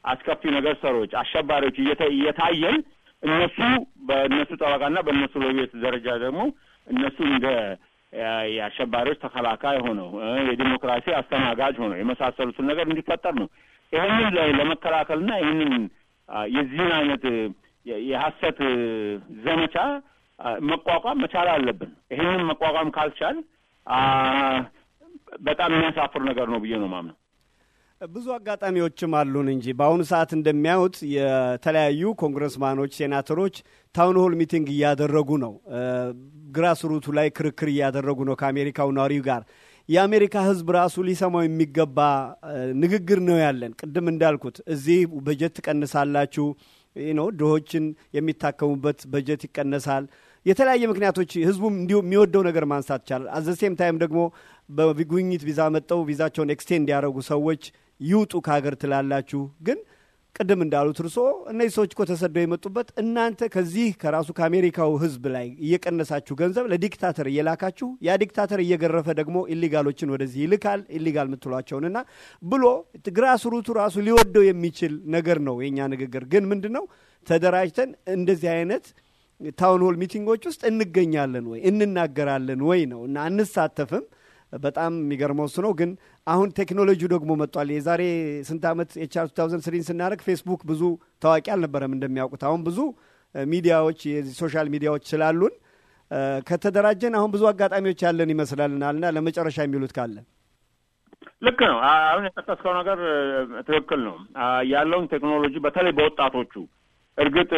አስከፊ 0.05 0.43
ነገር 0.57 0.75
ሰሪዎች፣ 0.83 1.13
አሸባሪዎች 1.23 1.77
እየታየን 2.11 2.79
እነሱ 3.23 3.57
በእነሱ 4.09 4.51
ጠበቃና 4.61 4.99
በእነሱ 5.07 5.35
ሎቤት 5.45 5.73
ደረጃ 5.83 6.07
ደግሞ 6.23 6.43
እነሱ 6.87 7.19
እንደ 7.31 7.47
የአሸባሪዎች 8.53 9.19
ተከላካይ 9.25 9.77
ሆነው 9.85 10.09
የዲሞክራሲ 10.49 11.07
አስተናጋጅ 11.19 11.77
ሆነው 11.83 11.99
የመሳሰሉትን 11.99 12.69
ነገር 12.71 12.87
እንዲፈጠር 12.89 13.35
ነው። 13.41 13.49
ይህንን 13.93 14.27
ለመከላከልና 14.59 15.31
ይህንን 15.43 15.75
የዚህን 16.55 16.93
አይነት 16.99 17.25
የሀሰት 18.07 18.59
ዘመቻ 19.45 19.77
መቋቋም 20.69 21.19
መቻል 21.23 21.49
አለብን። 21.55 21.91
ይህንን 22.13 22.43
መቋቋም 22.51 22.91
ካልቻል 22.97 23.37
በጣም 25.41 25.71
የሚያሳፍር 25.75 26.23
ነገር 26.31 26.47
ነው 26.53 26.61
ብዬ 26.65 26.75
ነው 26.83 26.89
ማምነው። 26.89 27.17
ብዙ 28.01 28.27
አጋጣሚዎችም 28.35 29.15
አሉን 29.19 29.49
እንጂ 29.53 29.67
በአሁኑ 29.79 30.03
ሰዓት 30.11 30.31
እንደሚያዩት 30.37 30.97
የተለያዩ 31.15 32.13
congressman 32.23 32.71
ኦች፣ 32.71 32.93
ሴናተሮች 32.99 33.57
town 33.95 34.17
hall 34.21 34.35
meeting 34.41 34.69
እያደረጉ 34.75 35.31
ነው። 35.43 35.53
grassroot 36.51 36.97
ኡ 36.97 37.07
ላይ 37.19 37.29
ክርክር 37.37 37.69
እያደረጉ 37.73 38.19
ነው 38.29 38.37
ከአሜሪካው 38.41 38.91
ነዋሪው 38.99 39.25
ጋር። 39.29 39.43
የአሜሪካ 39.91 40.35
ሕዝብ 40.47 40.69
ራሱ 40.77 40.97
ሊሰማው 41.07 41.43
የሚገባ 41.45 41.99
ንግግር 42.83 43.19
ነው 43.29 43.39
ያለን። 43.43 43.73
ቅድም 43.81 44.07
እንዳልኩት 44.13 44.57
እዚህ 44.75 44.99
በጀት 45.27 45.53
ትቀንሳላችሁ 45.59 46.47
ነው 47.15 47.27
ድሆችን 47.39 47.85
የሚታከሙበት 48.17 49.01
በጀት 49.13 49.43
ይቀነሳል። 49.47 50.05
የተለያየ 50.47 50.85
ምክንያቶች 50.91 51.31
ህዝቡም 51.49 51.75
እንዲሁ 51.81 51.99
የሚወደው 52.03 52.43
ነገር 52.49 52.65
ማንሳት 52.73 53.03
ይቻላል። 53.05 53.29
at 53.39 53.47
the 53.47 53.59
same 53.59 53.75
time 53.81 53.97
ደግሞ 54.05 54.21
በጉብኝት 54.69 55.43
ቪዛ 55.49 55.61
መጥተው 55.77 56.01
ቪዛቸውን 56.09 56.53
extend 56.55 56.89
ያደረጉ 56.95 57.17
ሰዎች 57.31 57.63
ይውጡ 58.01 58.33
ከሀገር 58.47 58.75
ትላላችሁ። 58.83 59.43
ግን 59.67 59.81
ቅድም 60.37 60.61
እንዳሉት 60.65 60.99
እርሶ 61.03 61.17
እነዚህ 61.51 61.73
ሰዎች 61.77 61.91
እኮ 61.95 62.03
ተሰደው 62.11 62.43
የመጡበት 62.43 62.89
እናንተ 63.03 63.49
ከዚህ 63.55 63.89
ከራሱ 64.03 64.29
ከአሜሪካው 64.39 64.93
ህዝብ 65.03 65.25
ላይ 65.35 65.47
እየቀነሳችሁ 65.65 66.35
ገንዘብ 66.41 66.67
ለ 66.73 66.84
dictator 66.84 67.27
እየላካችሁ 67.33 67.89
ያ 68.07 68.17
dictator 68.23 68.61
እየገረፈ 68.65 69.09
ደግሞ 69.21 69.37
illegal 69.55 69.86
ኦችን 69.86 70.13
ወደዚህ 70.15 70.41
ይልካል። 70.45 70.83
illegal 70.99 71.29
የምትሏቸውንና 71.31 71.99
ብሎ 72.43 72.65
grassroot 73.19 73.66
ኡ 73.66 73.77
ራሱ 73.81 73.97
ሊወደው 74.07 74.47
የሚችል 74.49 74.95
ነገር 75.17 75.41
ነው 75.49 75.57
የእኛ 75.65 75.89
ንግግር። 75.95 76.25
ግን 76.33 76.47
ምንድን 76.53 76.75
ነው 76.79 76.87
ተደራጅተን 77.27 77.91
እንደዚህ 78.15 78.51
አይነት 78.57 78.87
town 79.59 79.83
hall 79.85 79.97
meeting 80.01 80.28
ኦች 80.28 80.43
ውስጥ 80.49 80.63
እንገኛለን 80.71 81.45
ወይ 81.53 81.61
እንናገራለን 81.69 82.63
ወይ 82.69 82.83
ነው 82.91 83.03
እና 83.07 83.19
አንሳተፍም። 83.29 84.05
በጣም 84.53 84.93
የሚገርመው 85.01 85.47
እሱ 85.49 85.59
ነው። 85.65 85.73
ግን 85.79 85.91
አሁን 86.27 86.49
ቴክኖሎጂው 86.59 87.09
ደግሞ 87.13 87.31
መጥቷል። 87.41 87.69
የዛሬ 87.75 88.03
ስንት 88.49 88.65
ዓመት 88.71 88.91
HR 89.05 89.27
two 89.29 89.35
thousand 89.39 89.65
three 89.67 89.80
ን 89.80 89.85
ስናደርግ 89.89 90.23
ፌስቡክ 90.27 90.63
ብዙ 90.71 90.83
ታዋቂ 91.23 91.47
አልነበረም 91.55 91.95
እንደሚያውቁት። 91.97 92.43
አሁን 92.49 92.63
ብዙ 92.69 92.79
ሚዲያዎች 93.35 94.01
social 94.39 94.69
media 94.75 94.92
ዎች 94.92 95.05
ስላሉን 95.11 95.55
ከተደራጀን 96.49 97.17
አሁን 97.19 97.31
ብዙ 97.35 97.43
አጋጣሚዎች 97.51 98.01
ያለን 98.07 98.33
ይመስላልናል። 98.35 98.95
እና 98.97 99.13
ለመጨረሻ 99.17 99.59
የሚሉት 99.65 99.93
ካለ 99.99 100.17
ልክ 101.43 101.61
ነው። 101.71 101.79
አሁን 101.89 102.25
የጠቀስከው 102.27 102.73
ነገር 102.81 102.99
ትክክል 103.69 104.01
ነው። 104.09 104.17
ያለውን 104.73 105.07
ቴክኖሎጂ 105.13 105.55
በተለይ 105.67 105.93
በወጣቶቹ 105.99 106.53
እርግጥ 107.19 107.51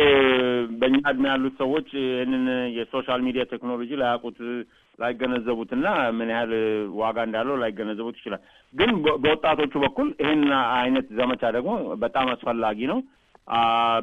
በእኛ 0.81 0.97
እድሜ 1.11 1.25
ያሉት 1.31 1.55
ሰዎች 1.61 1.89
ይህንን 2.01 2.45
የ 2.77 2.88
social 2.88 3.21
media 3.27 3.43
ቴክኖሎጂ 3.53 3.91
ላያውቁት 4.01 4.39
ላይገነዘቡትና 4.99 5.87
ምን 6.17 6.29
ያህል 6.33 6.53
ዋጋ 7.01 7.19
እንዳለው 7.27 7.55
ላይገነዘቡት 7.63 8.17
ይችላል። 8.21 8.43
ግን 8.75 8.91
በወጣቶቹ 9.25 9.73
በኩል 9.85 10.09
ይህን 10.23 10.43
አይነት 10.77 11.07
ዘመቻ 11.19 11.43
ደግሞ 11.57 11.73
በጣም 12.03 12.29
አስፈላጊ 12.35 12.81
ነው። 12.93 12.99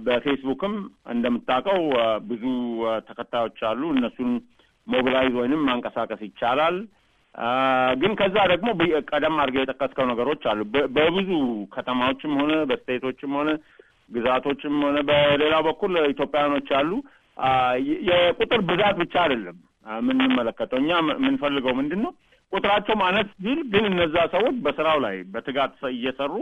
በፌስቡክም 0.06 0.74
እንደምታውቀው 1.14 1.82
ብዙ 2.26 2.44
ተከታዮች 3.10 3.60
አሉ። 3.70 3.82
እነሱን 3.96 4.32
mobilize 4.88 5.34
ወይንም 5.40 5.62
ማንቀሳቀስ 5.70 6.22
ይቻላል። 6.28 6.78
ግን 8.02 8.12
ከዛ 8.20 8.36
ደግሞ 8.52 8.70
ቀደም 9.10 9.36
አድርገው 9.42 9.64
የጠቀስከው 9.64 10.06
ነገሮች 10.12 10.44
አሉ። 10.52 10.62
በብዙ 10.96 11.30
ከተማዎችም 11.76 12.34
ሆነ 12.40 12.54
በ 12.70 12.79
state 12.79 13.04
ኦችም 13.04 13.34
ሆነ 13.40 13.50
ግዛቶችም 14.12 14.76
ሆነ 14.86 14.98
በሌላ 15.10 15.56
በኩል 15.68 15.94
ኢትዮጵያውያኖች 16.12 16.70
አሉ። 16.80 16.92
የቁጥር 18.10 18.62
ብዛት 18.70 18.96
ብቻ 19.02 19.16
አይደለም 19.24 19.58
የምንመለከተው። 19.98 20.80
እኛ 20.82 20.92
የምንፈልገው 21.14 21.74
ምንድን 21.80 22.02
ነው? 22.06 22.12
ቁጥራቸው 22.52 22.96
ማነስ 23.02 23.30
ሲል 23.38 23.60
ግን 23.74 23.84
እነዛ 23.90 24.16
ሰዎች 24.34 24.56
በስራው 24.66 25.00
ላይ 25.06 25.16
በትጋት 25.34 25.76
እየሰሩ 25.92 26.34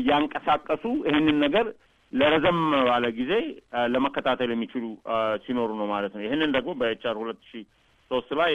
እያንቀሳቀሱ 0.00 0.84
ይህንን 1.08 1.36
ነገር 1.44 1.66
ለረዘም 2.12 2.58
ባለ 2.88 3.06
ጊዜ 3.16 3.32
ለመከታተል 3.94 4.50
የሚችሉ 4.52 4.84
ሲኖሩ 5.44 5.70
ነው 5.80 5.86
ማለት 5.86 6.12
ነው። 6.16 6.22
ይህንን 6.26 6.50
ደግሞ 6.56 6.70
በ 6.80 6.98
HR 6.98 7.16
ሁለት 7.22 7.40
ሺህ 7.50 7.64
ሶስት 8.10 8.30
ላይ 8.40 8.52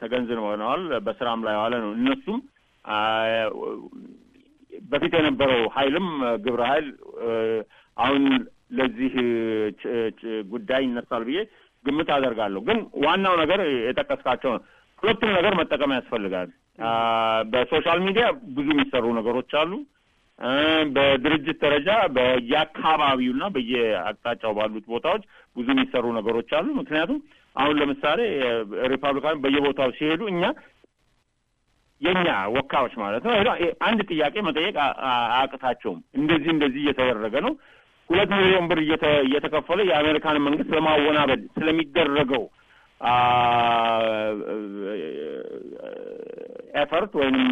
ተገንዝበነዋል። 0.00 0.82
በስራም 1.06 1.44
ላይ 1.46 1.56
ዋለ 1.56 1.74
ነው። 1.84 1.92
እነሱም 1.98 2.40
በፊት 4.90 5.12
የነበረው 5.18 5.62
ኃይልም 5.76 6.08
ግብረ 6.44 6.62
ኃይል 6.70 6.88
አሁን 7.96 8.24
ለዚህ 8.78 9.12
ጉዳይ 10.50 10.82
ይነሳል 10.86 11.22
ብዬ 11.24 11.38
ግምት 11.86 12.08
አደርጋለሁ። 12.14 12.60
ግን 12.68 12.78
ዋናው 13.04 13.34
ነገር 13.42 13.60
የጠቀስካቸው 13.80 14.50
ነው። 14.54 14.62
ሁለቱም 15.02 15.30
ነገር 15.38 15.52
መጠቀም 15.58 15.92
ያስፈልጋል። 15.96 16.48
በ 17.52 17.63
social 17.63 17.98
media 18.06 18.24
ብዙ 18.56 18.66
የሚሰሩ 18.74 19.04
ነገሮች 19.18 19.52
አሉ። 19.60 19.72
በድርጅት 20.94 21.58
ደረጃ 21.62 21.88
በየአካባቢውና 22.16 23.44
በየአቅጣጫው 23.54 24.52
ባሉት 24.58 24.86
ቦታዎች 24.92 25.22
ብዙ 25.56 25.66
የሚሰሩ 25.74 26.06
ነገሮች 26.18 26.50
አሉ። 26.58 26.66
ምክንያቱም 26.80 27.18
አሁን 27.56 27.78
ለምሳሌ 27.80 28.20
ሪፐብሊካን 28.92 29.40
በየቦታው 29.44 29.90
ሲሄዱ 29.98 30.22
እኛ 30.32 30.42
የኛ 32.00 32.26
ወካዮች 32.54 32.94
ማለት 33.02 33.22
ነው 33.26 33.32
አንድ 33.86 34.00
ጥያቄ 34.10 34.34
መጠየቅ 34.48 34.74
አያቅታቸውም። 35.10 36.00
እንደዚህ 36.18 36.50
እንደዚህ 36.54 36.80
እየተደረገ 36.82 37.34
ነው፣ 37.46 37.52
ሁለት 38.08 38.30
ሚሊዮን 38.34 38.66
ብር 38.70 38.78
እየተከፈለ 39.24 39.80
የአሜሪካን 39.88 40.36
መንግስት 40.46 40.70
ለማወናበድ 40.74 41.42
ስለሚደረገው 41.56 42.44
ኤፈርት 46.82 47.12
ወይንም 47.20 47.48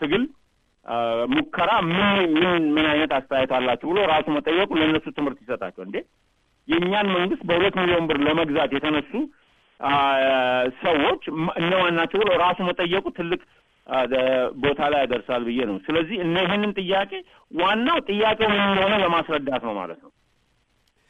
ትግል 0.00 0.24
ሙከራ 1.32 1.70
ምን 1.88 2.02
ምን 2.36 2.62
ምን 2.74 2.86
አይነት 2.90 3.12
አስተያየት 3.18 3.52
አላችሁ 3.56 3.88
ብሎ 3.92 4.00
ራሱ 4.12 4.26
መጠየቁ 4.36 4.70
ለእነሱ 4.80 5.06
ትምህርት 5.16 5.38
ይሰጣቸው። 5.44 5.82
እንዴ 5.86 5.96
የእኛን 6.68 7.08
መንግስት 7.16 7.42
በሁለት 7.48 7.74
ሚሊዮን 7.80 8.06
ብር 8.10 8.18
ለመግዛት 8.26 8.70
የተነሱ 8.76 9.12
ሰዎች 10.82 11.22
እነማን 11.60 11.96
ናቸው 11.98 12.18
ብሎ 12.22 12.30
ራሱ 12.44 12.58
መጠየቁ 12.68 13.06
ትልቅ 13.18 13.40
ቦታ 14.62 14.80
ላይ 14.92 15.00
ያደርሳል 15.04 15.42
ብዬ 15.48 15.60
ነው። 15.70 15.76
ስለዚህ 15.86 16.16
እነ 16.24 16.36
ይህንን 16.46 16.72
ጥያቄ 16.80 17.12
ዋናው 17.58 17.98
ጥያቄው 18.08 18.48
ምን 18.52 18.62
እንደሆነ 18.66 18.94
ለማስረዳት 19.04 19.62
ነው 19.68 19.74
ማለት 19.80 20.00
ነው 20.04 20.12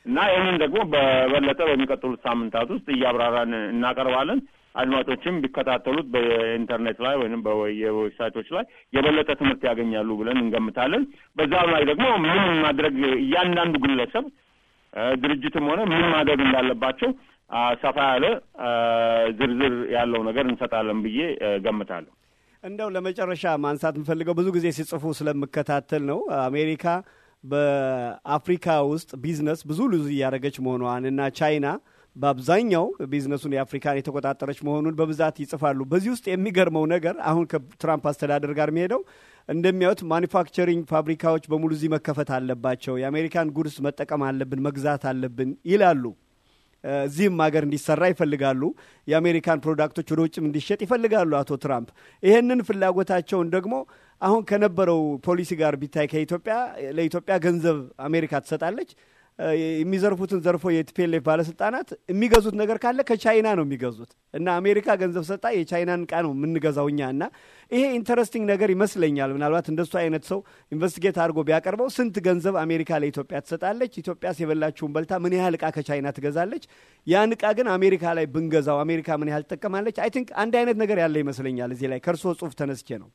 እና 0.06 0.18
ይህንን 0.30 0.56
ደግሞ 0.62 0.78
በበለጠ 0.92 1.60
በሚቀጥሉት 1.68 2.20
ሳምንታት 2.26 2.68
ውስጥ 2.74 2.86
እያብራራን 2.96 3.52
እናቀርባለን። 3.70 4.40
አድማጮችም 4.74 5.36
ቢከታተሉት 5.42 6.06
በኢንተርኔት 6.14 6.98
ላይ 7.04 7.14
ወይም 7.20 7.34
የ 7.78 7.89
website 7.89 8.27
ኦች 8.27 8.48
ላይ 8.56 8.64
የበለጠ 8.92 9.28
ትምህርት 9.40 9.62
ያገኛሉ 9.68 10.08
ብለን 10.20 10.38
እንገምታለን። 10.42 11.04
በዛም 11.36 11.70
ላይ 11.74 11.84
ደግሞ 11.90 12.06
ምን 12.24 12.40
ማድረግ 12.64 12.96
እያንዳንዱ 13.20 13.74
ግለሰብ 13.84 14.26
ድርጅትም 15.22 15.64
ሆነ 15.70 15.80
ምን 15.92 16.04
ማድረግ 16.14 16.40
እንዳለባቸው 16.46 17.10
ሰፋ 17.82 17.96
ያለ 18.12 18.26
ዝርዝር 19.38 19.74
ያለው 19.96 20.20
ነገር 20.28 20.44
እንሰጣለን 20.46 21.00
ብዬ 21.04 21.18
ገምታለሁ። 21.66 22.12
እንደው 22.64 22.88
ለመጨረሻ 22.94 23.44
ማንሳት 23.64 23.94
የምፈልገው 23.98 24.34
ብዙ 24.38 24.48
ጊዜ 24.56 24.66
ሲጽፉ 24.76 25.12
ስለምከታተል 25.18 26.02
ነው። 26.10 26.18
አሜሪካ 26.46 26.84
በአፍሪካ 27.44 28.66
ውስጥ 28.90 29.10
ቢዝነስ 29.24 29.60
ብዙ 29.68 29.80
lose 29.92 30.06
እያደረገች 30.14 30.56
መሆኗን 30.66 31.04
እና 31.10 31.28
ቻይና 31.38 31.66
በአብዛኛው 32.16 32.84
ቢዝነሱን 33.12 33.54
የአፍሪካን 33.54 33.98
የተቆጣጠረች 33.98 34.58
መሆኑን 34.66 34.94
በብዛት 35.00 35.36
ይጽፋሉ። 35.42 35.80
በዚህ 35.90 36.10
ውስጥ 36.14 36.26
የሚገርመው 36.30 36.84
ነገር 36.94 37.16
አሁን 37.30 37.44
ከትራምፕ 37.50 38.04
አስተዳደር 38.10 38.52
ጋር 38.58 38.70
የሚሄደው 38.72 39.02
እንደሚያዩት 39.48 40.00
manufacturing 40.12 40.84
ፋብሪካዎች 40.92 41.44
በሙሉ 41.52 41.72
እዚህ 41.76 41.90
መከፈት 41.94 42.30
አለባቸው፣ 42.36 42.94
የአሜሪካን 43.02 43.52
goods 43.58 43.76
መጠቀም 43.86 44.24
አለብን፣ 44.28 44.62
መግዛት 44.68 45.04
አለብን 45.12 45.52
ይላሉ። 45.72 46.04
እዚህም 47.04 47.40
ሀገር 47.44 47.62
እንዲሰራ 47.64 48.02
ይፈልጋሉ። 48.12 48.62
የአሜሪካን 49.08 49.62
product 49.64 49.92
ኦች 49.92 50.08
ወደ 50.12 50.20
ውጭም 50.26 50.46
እንዲሸጥ 50.48 50.80
ይፈልጋሉ 50.84 51.32
አቶ 51.40 51.58
ትራምፕ። 51.62 51.88
ይህንን 52.22 52.60
ፍላጎታቸውን 52.68 53.50
ደግሞ 53.56 53.74
አሁን 54.22 54.42
ከነበረው 54.50 55.00
ፖሊሲ 55.26 55.50
ጋር 55.58 55.74
ቢታይ 55.80 56.06
ከኢትዮጵያ 56.12 56.54
ለኢትዮጵያ 56.96 57.36
ገንዘብ 57.46 57.78
አሜሪካ 58.06 58.40
ትሰጣለች። 58.44 58.90
የሚዘርፉትን 59.78 60.40
ዘርፎ 60.44 60.64
የ 60.72 60.89
TPLF 60.89 61.22
ባለስልጣናት 61.26 61.88
የሚገዙት 62.10 62.54
ነገር 62.60 62.76
ካለ 62.82 63.00
ከቻይና 63.08 63.48
ነው 63.58 63.64
የሚገዙት 63.66 64.10
እና 64.34 64.46
አሜሪካ 64.60 64.96
ገንዘብ 65.02 65.24
ሰጥታ 65.28 65.44
የቻይናን 65.56 66.04
እቃ 66.06 66.14
ነው 66.26 66.30
የምንገዛው 66.34 66.86
እኛ 66.92 67.08
እና 67.14 67.24
ይሄ 67.70 67.82
interesting 67.98 68.44
ነገር 68.52 68.70
ይመስለኛል። 68.74 69.30
ምናልባት 69.36 69.68
እንደሱ 69.72 69.92
አይነት 70.02 70.24
ሰው 70.30 70.40
investigate 70.72 71.18
አድርጎ 71.24 71.44
ቢያቀርበው 71.48 71.90
ስንት 71.96 72.16
ገንዘብ 72.26 72.56
አሜሪካ 72.62 73.00
ለኢትዮጵያ 73.02 73.40
ትሰጣለች፣ 73.46 73.92
ኢትዮጵያስ 74.02 74.40
የበላችውን 74.42 74.94
በልታ 74.96 75.20
ምን 75.24 75.36
ያህል 75.38 75.56
እቃ 75.58 75.72
ከቻይና 75.76 76.14
ትገዛለች፣ 76.18 76.64
ያን 77.06 77.36
እቃ 77.36 77.44
ግን 77.58 77.68
አሜሪካ 77.76 78.14
ላይ 78.18 78.26
ብንገዛው 78.34 78.80
አሜሪካ 78.84 79.18
ምን 79.20 79.30
ያህል 79.32 79.46
ትጠቀማለች? 79.46 79.98
I 80.04 80.10
think 80.16 80.28
አንድ 80.42 80.56
አይነት 80.60 80.78
ነገር 80.82 80.98
ያለ 81.04 81.16
ይመስለኛል። 81.24 81.72
እዚህ 81.76 81.88
ላይ 81.92 82.00
ከእርስዎ 82.00 82.32
ጽሁፍ 82.40 82.54
ተነስቼ 82.60 82.88
ነው። 83.02 83.10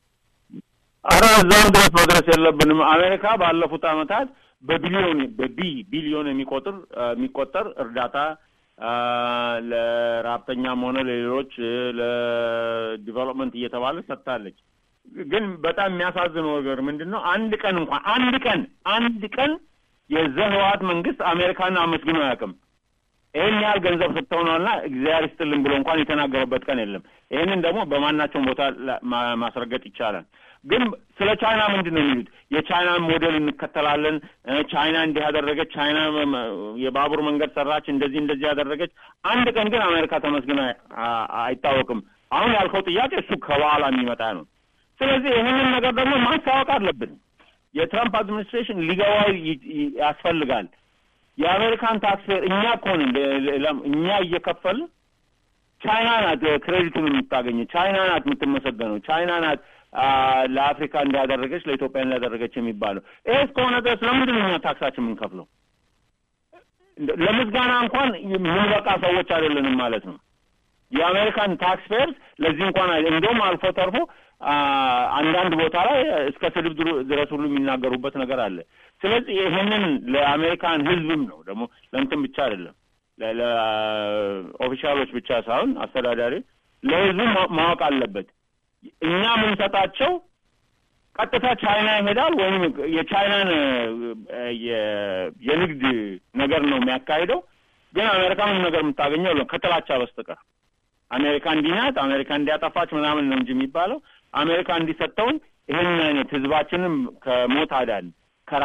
አረ 1.04 1.24
እዛም 1.38 1.68
ድረስ 1.74 1.90
መድረስ 1.98 2.26
የለብንም። 2.32 2.80
አሜሪካ 2.90 3.24
ባለፉት 3.40 3.84
ዓመታት 3.90 4.28
በቢሊዮን 4.62 5.20
በቢ 5.38 5.58
ቢሊዮን 5.92 6.26
የሚቆጥር 6.30 6.76
የሚቆጠር 7.12 7.66
እርዳታ 7.82 8.16
ለረሃብተኛም 9.72 10.84
ሆነ 10.86 10.98
ለሌሎች 11.08 11.52
ለ 11.98 12.22
development 12.22 13.54
እየተባለ 13.58 13.96
ሰጥታለች። 14.08 14.56
ግን 15.26 15.44
በጣም 15.64 15.88
የሚያሳዝነው 15.92 16.52
ነገር 16.58 16.78
ምንድን 16.88 17.08
ነው? 17.14 17.20
አንድ 17.32 17.52
ቀን 17.62 17.76
እንኳን 17.80 18.02
አንድ 18.14 18.34
ቀን 18.46 18.60
አንድ 18.94 19.22
ቀን 19.36 19.52
የህወሓት 20.10 20.80
መንግስት 20.90 21.20
አሜሪካን 21.32 21.74
አመስግኖ 21.82 22.18
አያውቅም። 22.22 22.52
ይህን 23.34 23.56
ያህል 23.64 23.78
ገንዘብ 23.84 24.10
ሰጥተውናልና 24.16 24.70
እግዚአብሔር 24.88 25.24
ይስጥልን 25.26 25.60
ብሎ 25.64 25.72
እንኳን 25.78 26.00
የተናገረበት 26.00 26.62
ቀን 26.68 26.80
የለም። 26.82 27.04
ይህንን 27.30 27.60
ደግሞ 27.66 27.80
በማናቸውም 27.92 28.48
ቦታ 28.50 28.62
ማስረገጥ 29.42 29.82
ይቻላል። 29.90 30.26
ግን 30.64 30.82
ስለ 31.18 31.30
ቻይና 31.40 31.62
ምንድን 31.72 31.94
ነው 31.96 32.02
የሚሉት? 32.04 32.26
የቻይናን 32.54 33.02
ሞዴል 33.06 33.34
እንከተላለን፣ 33.38 34.16
ቻይና 34.72 34.96
እንዲህ 35.06 35.22
ያደረገች፣ 35.26 35.70
ቻይና 35.76 35.98
የባቡር 36.82 37.20
መንገድ 37.28 37.50
ሰራች፣ 37.56 37.86
እንደዚህ 37.94 38.18
እንደዚህ 38.22 38.46
ያደረገች። 38.50 38.92
አንድ 39.32 39.46
ቀን 39.56 39.68
ግን 39.72 39.82
አሜሪካ 39.88 40.20
ተመስግና 40.24 40.60
አይታወቅም። 41.42 42.00
አሁን 42.30 42.52
ያልከው 42.56 42.84
ጥያቄ 42.88 43.12
እሱ 43.22 43.30
ከበኋላ 43.46 43.84
የሚመጣ 43.92 44.22
ነው። 44.38 44.44
ስለዚህ 45.00 45.30
ይህንን 45.36 45.68
ነገር 45.74 45.92
ደግሞ 46.00 46.14
ማስታወቅ 46.26 46.68
አለብን። 46.76 47.12
የትራምፕ 47.74 48.14
administration 48.20 48.80
ሊገባው 48.88 49.28
ያስፈልጋል። 50.00 50.66
የአሜሪካን 51.38 52.02
taxpayer 52.02 52.42
እኛ 52.48 52.64
ከሆን 52.82 53.02
እኛ 53.90 54.08
እየከፈልን 54.24 54.88
ቻይና 55.80 56.10
ናት 56.24 56.42
credit 56.64 56.89
ኡን 56.89 57.06
የምታገኘው፣ 57.10 57.64
ቻይና 57.72 57.98
ናት 58.10 58.24
የምትመሰገነው፣ 58.26 58.98
ቻይና 59.06 59.32
ናት 59.44 59.60
ለአፍሪካ 60.54 60.94
እንዲህ 61.06 61.30
ያደረገች 61.30 61.62
ለኢትዮጵያ 61.68 62.02
እንዲህ 62.04 62.25
ያደረገች 62.25 62.54
የሚባለው። 62.58 63.02
ይሄ 63.26 63.36
እስከሆነ 63.46 63.74
ድረስ 63.86 64.00
ለምንድን 64.06 64.38
ነው 64.44 64.58
tax 64.66 64.77
ኣችን 64.77 65.02
የምንከፍለው? 65.02 65.46
ለምስጋና 67.20 67.72
እንኳን 67.84 68.10
የምንበቃ 68.32 68.88
ሰዎች 69.04 69.28
አይደለንም 69.36 69.76
ማለት 69.82 70.04
ነው። 70.10 70.16
የአሜሪካን 70.92 71.52
taxpayers 71.60 72.16
ለዚህ 72.42 72.64
እንኳን 72.66 72.90
እንደውም 73.10 73.40
አልፎ 73.44 73.64
ተርፎ 73.78 73.96
አንዳንድ 75.18 75.52
ቦታ 75.60 75.76
ላይ 75.88 75.98
እስከ 76.30 76.44
ስድብ 76.54 76.72
ድረስ 77.10 77.28
ሁሉ 77.34 77.44
የሚናገሩበት 77.48 78.14
ነገር 78.22 78.40
አለ። 78.46 78.56
ስለዚህ 79.00 79.34
ይህንን 79.40 79.84
ለአሜሪካን 80.14 80.80
ሕዝብም 80.88 81.22
ነው 81.30 81.38
ደግሞ 81.48 81.62
ለእንትን 81.92 82.22
ብቻ 82.26 82.36
አይደለም 82.46 82.74
ለኦፊሻሎች 83.18 85.10
ብቻ 85.16 85.30
ሳይሆን 85.46 85.72
አስተዳዳሪ 85.84 86.34
ለሕዝቡ 86.82 87.20
ማወቅ 87.58 87.80
አለበት። 87.88 88.28
እኛ 89.06 89.22
የምንሰጣቸው 89.34 90.12
ቀጥታ 91.16 91.46
ቻይና 91.62 91.88
ይሄዳል 91.98 92.34
ወይም 92.40 92.62
የቻይናን 92.94 93.50
የንግድ 95.48 95.82
ነገር 96.34 96.62
ነው 96.70 96.78
የሚያካሂደው። 96.80 97.40
ግን 97.94 98.06
አሜሪካ 98.12 98.40
ምንም 98.48 98.64
ነገር 98.66 98.80
የምታገኘው 98.84 99.46
ከጥላቻ 99.50 99.98
በስተቀር 100.02 100.38
አሜሪካ 101.10 101.46
እንዲህ 101.56 101.72
አሜሪካ 102.04 102.30
እንዲያጠፋች 102.38 102.90
ምናምን 102.98 103.26
ነው 103.30 103.36
እንጂ 103.38 103.50
የሚባለው 103.54 103.98
አሜሪካ 104.34 104.70
እንዲሰጠውን 104.80 105.36
ይህን 105.68 105.98
አይነት 106.06 106.30
ህዝባችንም 106.36 106.94
ከሞት 107.24 107.72
አዳን 107.80 108.06
ከራ 108.48 108.64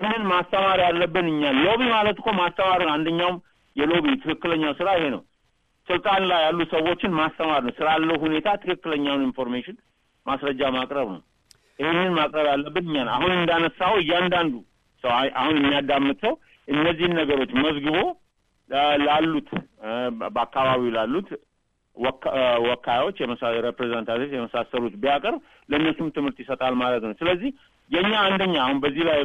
ይህንን 0.00 0.24
ማስተማር 0.30 0.78
ያለብን 0.84 1.26
እኛ 1.32 1.42
lobby 1.60 1.82
ማለት 1.92 2.16
እኮ 2.20 2.28
ማስተማር 2.40 2.82
አንደኛውም 2.94 3.36
የ 3.76 3.85
lobby 3.85 4.06
ትክክለኛው 4.22 4.72
ስራ 4.80 4.88
ይሄ 4.98 5.06
ነው። 5.14 5.22
ስልጣን 5.88 6.22
ላይ 6.30 6.40
ያሉ 6.44 6.60
ሰዎችን 6.72 7.12
ማስተማር 7.18 7.60
ነው። 7.66 7.72
ስላለው 7.78 8.16
ሁኔታ 8.24 8.48
ትክክለኛውን 8.62 9.24
information 9.26 9.76
ማስረጃ 10.26 10.70
ማቅረብ 10.76 11.08
ነው። 11.14 11.22
ይህንን 11.78 12.12
ማቅረብ 12.18 12.46
ያለብን 12.50 12.84
እኛ 12.90 13.06
አሁን 13.14 13.32
እንዳነሳው 13.36 13.94
እያንዳንዱ 14.02 14.54
ሰው 15.04 15.10
አሁን 15.40 15.56
የሚያዳምጥ 15.58 16.20
ሰው 16.24 16.34
እነዚህን 16.68 17.16
ነገሮች 17.20 17.50
መዝግቦ 17.64 17.96
ላሉት 19.06 19.48
በአካባቢው 20.34 20.92
ላሉት 20.96 21.28
ወካዮች 22.66 23.16
representative 23.66 24.30
የመሳሰሉት 24.36 24.94
ቢያቀርብ 25.02 25.40
ለእነሱም 25.68 26.08
ትምህርት 26.16 26.38
ይሰጣል 26.42 26.74
ማለት 26.80 27.02
ነው። 27.06 27.14
ስለዚህ 27.20 27.50
የእኛ 27.90 28.12
አንደኛ 28.26 28.54
አሁን 28.64 28.78
በዚህ 28.84 29.02
ላይ 29.08 29.18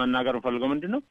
መናገር 0.00 0.34
እንፈልገው 0.36 0.70
ምንድን 0.72 0.92
ነው 0.94 1.02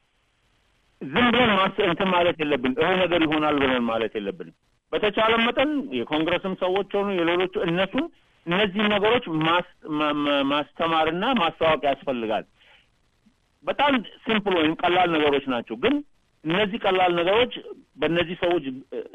ዝም 1.00 1.28
ብለን 1.32 1.52
ማስ 1.58 1.76
እንትን 1.86 2.08
ማለት 2.14 2.36
የለብን 2.42 2.74
ይሄ 2.80 2.90
ነገር 3.02 3.20
ይሆናል 3.26 3.56
ብለን 3.62 3.84
ማለት 3.90 4.12
የለብንም። 4.18 4.56
በተቻለ 4.92 5.32
መጠን 5.44 5.70
የኮንግረስም 5.98 6.54
ሰዎች 6.62 6.90
ሆኑ 6.96 7.08
የሌሎቹ 7.18 7.54
እነሱን 7.66 8.06
እነዚህን 8.46 8.88
ነገሮች 8.94 9.24
ማስተማርና 10.52 11.24
ማስታወቅ 11.40 11.82
ያስፈልጋል። 11.90 12.44
በጣም 13.64 13.92
simple 14.24 14.54
ወይም 14.60 14.72
ቀላል 14.82 15.08
ነገሮች 15.16 15.44
ናቸው። 15.52 15.76
ግን 15.84 15.94
እነዚህ 16.44 16.78
ቀላል 16.84 17.12
ነገሮች 17.20 17.52
በእነዚህ 18.00 18.36
ሰዎች 18.42 18.64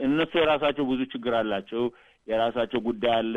እነሱ 0.08 0.32
የራሳቸው 0.40 0.86
ብዙ 0.92 1.02
ችግር 1.14 1.34
አላቸው። 1.40 1.84
የራሳቸው 2.28 2.80
ጉዳይ 2.88 3.14
አለ፣ 3.18 3.36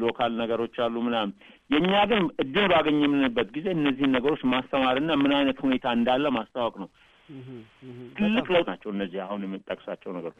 local 0.00 0.32
ነገሮች 0.40 0.76
አሉ 0.84 0.94
ምናምን። 1.06 1.32
የእኛ 1.70 1.92
ግን 2.10 2.22
እድል 2.42 2.66
ባገኘምንበት 2.72 3.48
ጊዜ 3.56 3.66
እነዚህን 3.76 4.14
ነገሮች 4.16 4.42
ማስተማርና 4.52 5.12
ምን 5.20 5.32
አይነት 5.38 5.58
ሁኔታ 5.64 5.86
እንዳለ 5.98 6.24
ማስታወቅ 6.38 6.74
ነው። 6.82 6.88
ትልቅ 8.16 8.46
ለውጥ 8.54 8.66
ናቸው 8.70 8.88
እነዚህ 8.94 9.18
አሁን 9.24 9.44
የምጠቅሳቸው 9.44 10.10
ነገሮች። 10.16 10.38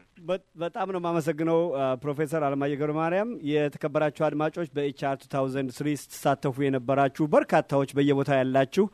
በጣም 0.63 0.87
ነው 0.93 0.99
የማመሰግነው 1.01 1.59
ፕሮፌሰር 2.03 2.43
አለማየሁ 2.47 2.77
ገብረ 2.81 2.93
ማርያም። 2.99 3.29
የተከበራችሁ 3.51 4.23
አድማጮች 4.27 4.69
በ 4.75 4.96
HR 4.96 5.17
two 5.21 5.27
thousand 5.33 5.71
three 5.77 5.89
ስትሳተፉ 6.01 6.63
የነበራችሁ 6.65 7.25
በርካታዎች 7.33 7.91
በየቦታው 7.97 8.39
ያላችሁ 8.41 8.85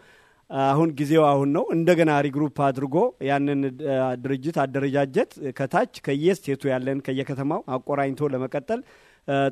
አሁን 0.49 0.89
ጊዜው 0.99 1.23
አሁን 1.27 1.49
ነው። 1.55 1.65
እንደገና 1.75 2.11
regroup 2.25 2.57
አድርጎ 2.65 2.95
ያንን 3.27 3.59
ድርጅት 4.23 4.57
አደረጃጀት 4.63 5.31
ከታች 5.59 5.93
ከየስቴቱ 6.07 6.63
ያለን 6.71 6.99
ከየከተማው 7.05 7.61
አቆራኝቶ 7.75 8.29
ለመቀጠል 8.33 8.81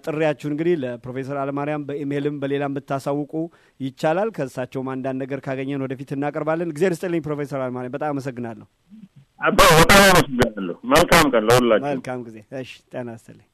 ጥሪያችሁ 0.06 0.48
እንግዲህ 0.52 0.76
ለፕሮፌሰር 0.84 1.38
አለማርያም 1.42 1.86
በኢሜይልም 1.88 2.36
በሌላም 2.42 2.76
ብታሳውቁ 2.78 3.34
ይቻላል። 3.80 4.30
ከእሳቸውም 4.38 4.90
አንዳንድ 4.94 5.20
ነገር 5.24 5.42
ካገኘን 5.46 5.84
ወደፊት 5.86 6.12
እናቀርባለን። 6.16 6.72
እግዚአብሔር 6.74 6.96
ይስጥልኝ 6.98 7.22
ፕሮፌሰር 7.28 7.62
አለማርያም 7.62 7.96
በጣም 7.98 8.12
አመሰግናለሁ። 8.14 8.68
በጣም 9.52 10.02
አመሰግናለሁ። 10.06 10.76
መልካም 10.94 11.26
ቀን 11.34 11.44
ለሁላችሁ። 11.50 11.88
መልካም 11.90 12.22
ጊዜ። 12.28 12.38
እሺ 12.62 12.72
ጤና 12.94 13.10
ይስጥልኝ። 13.18 13.48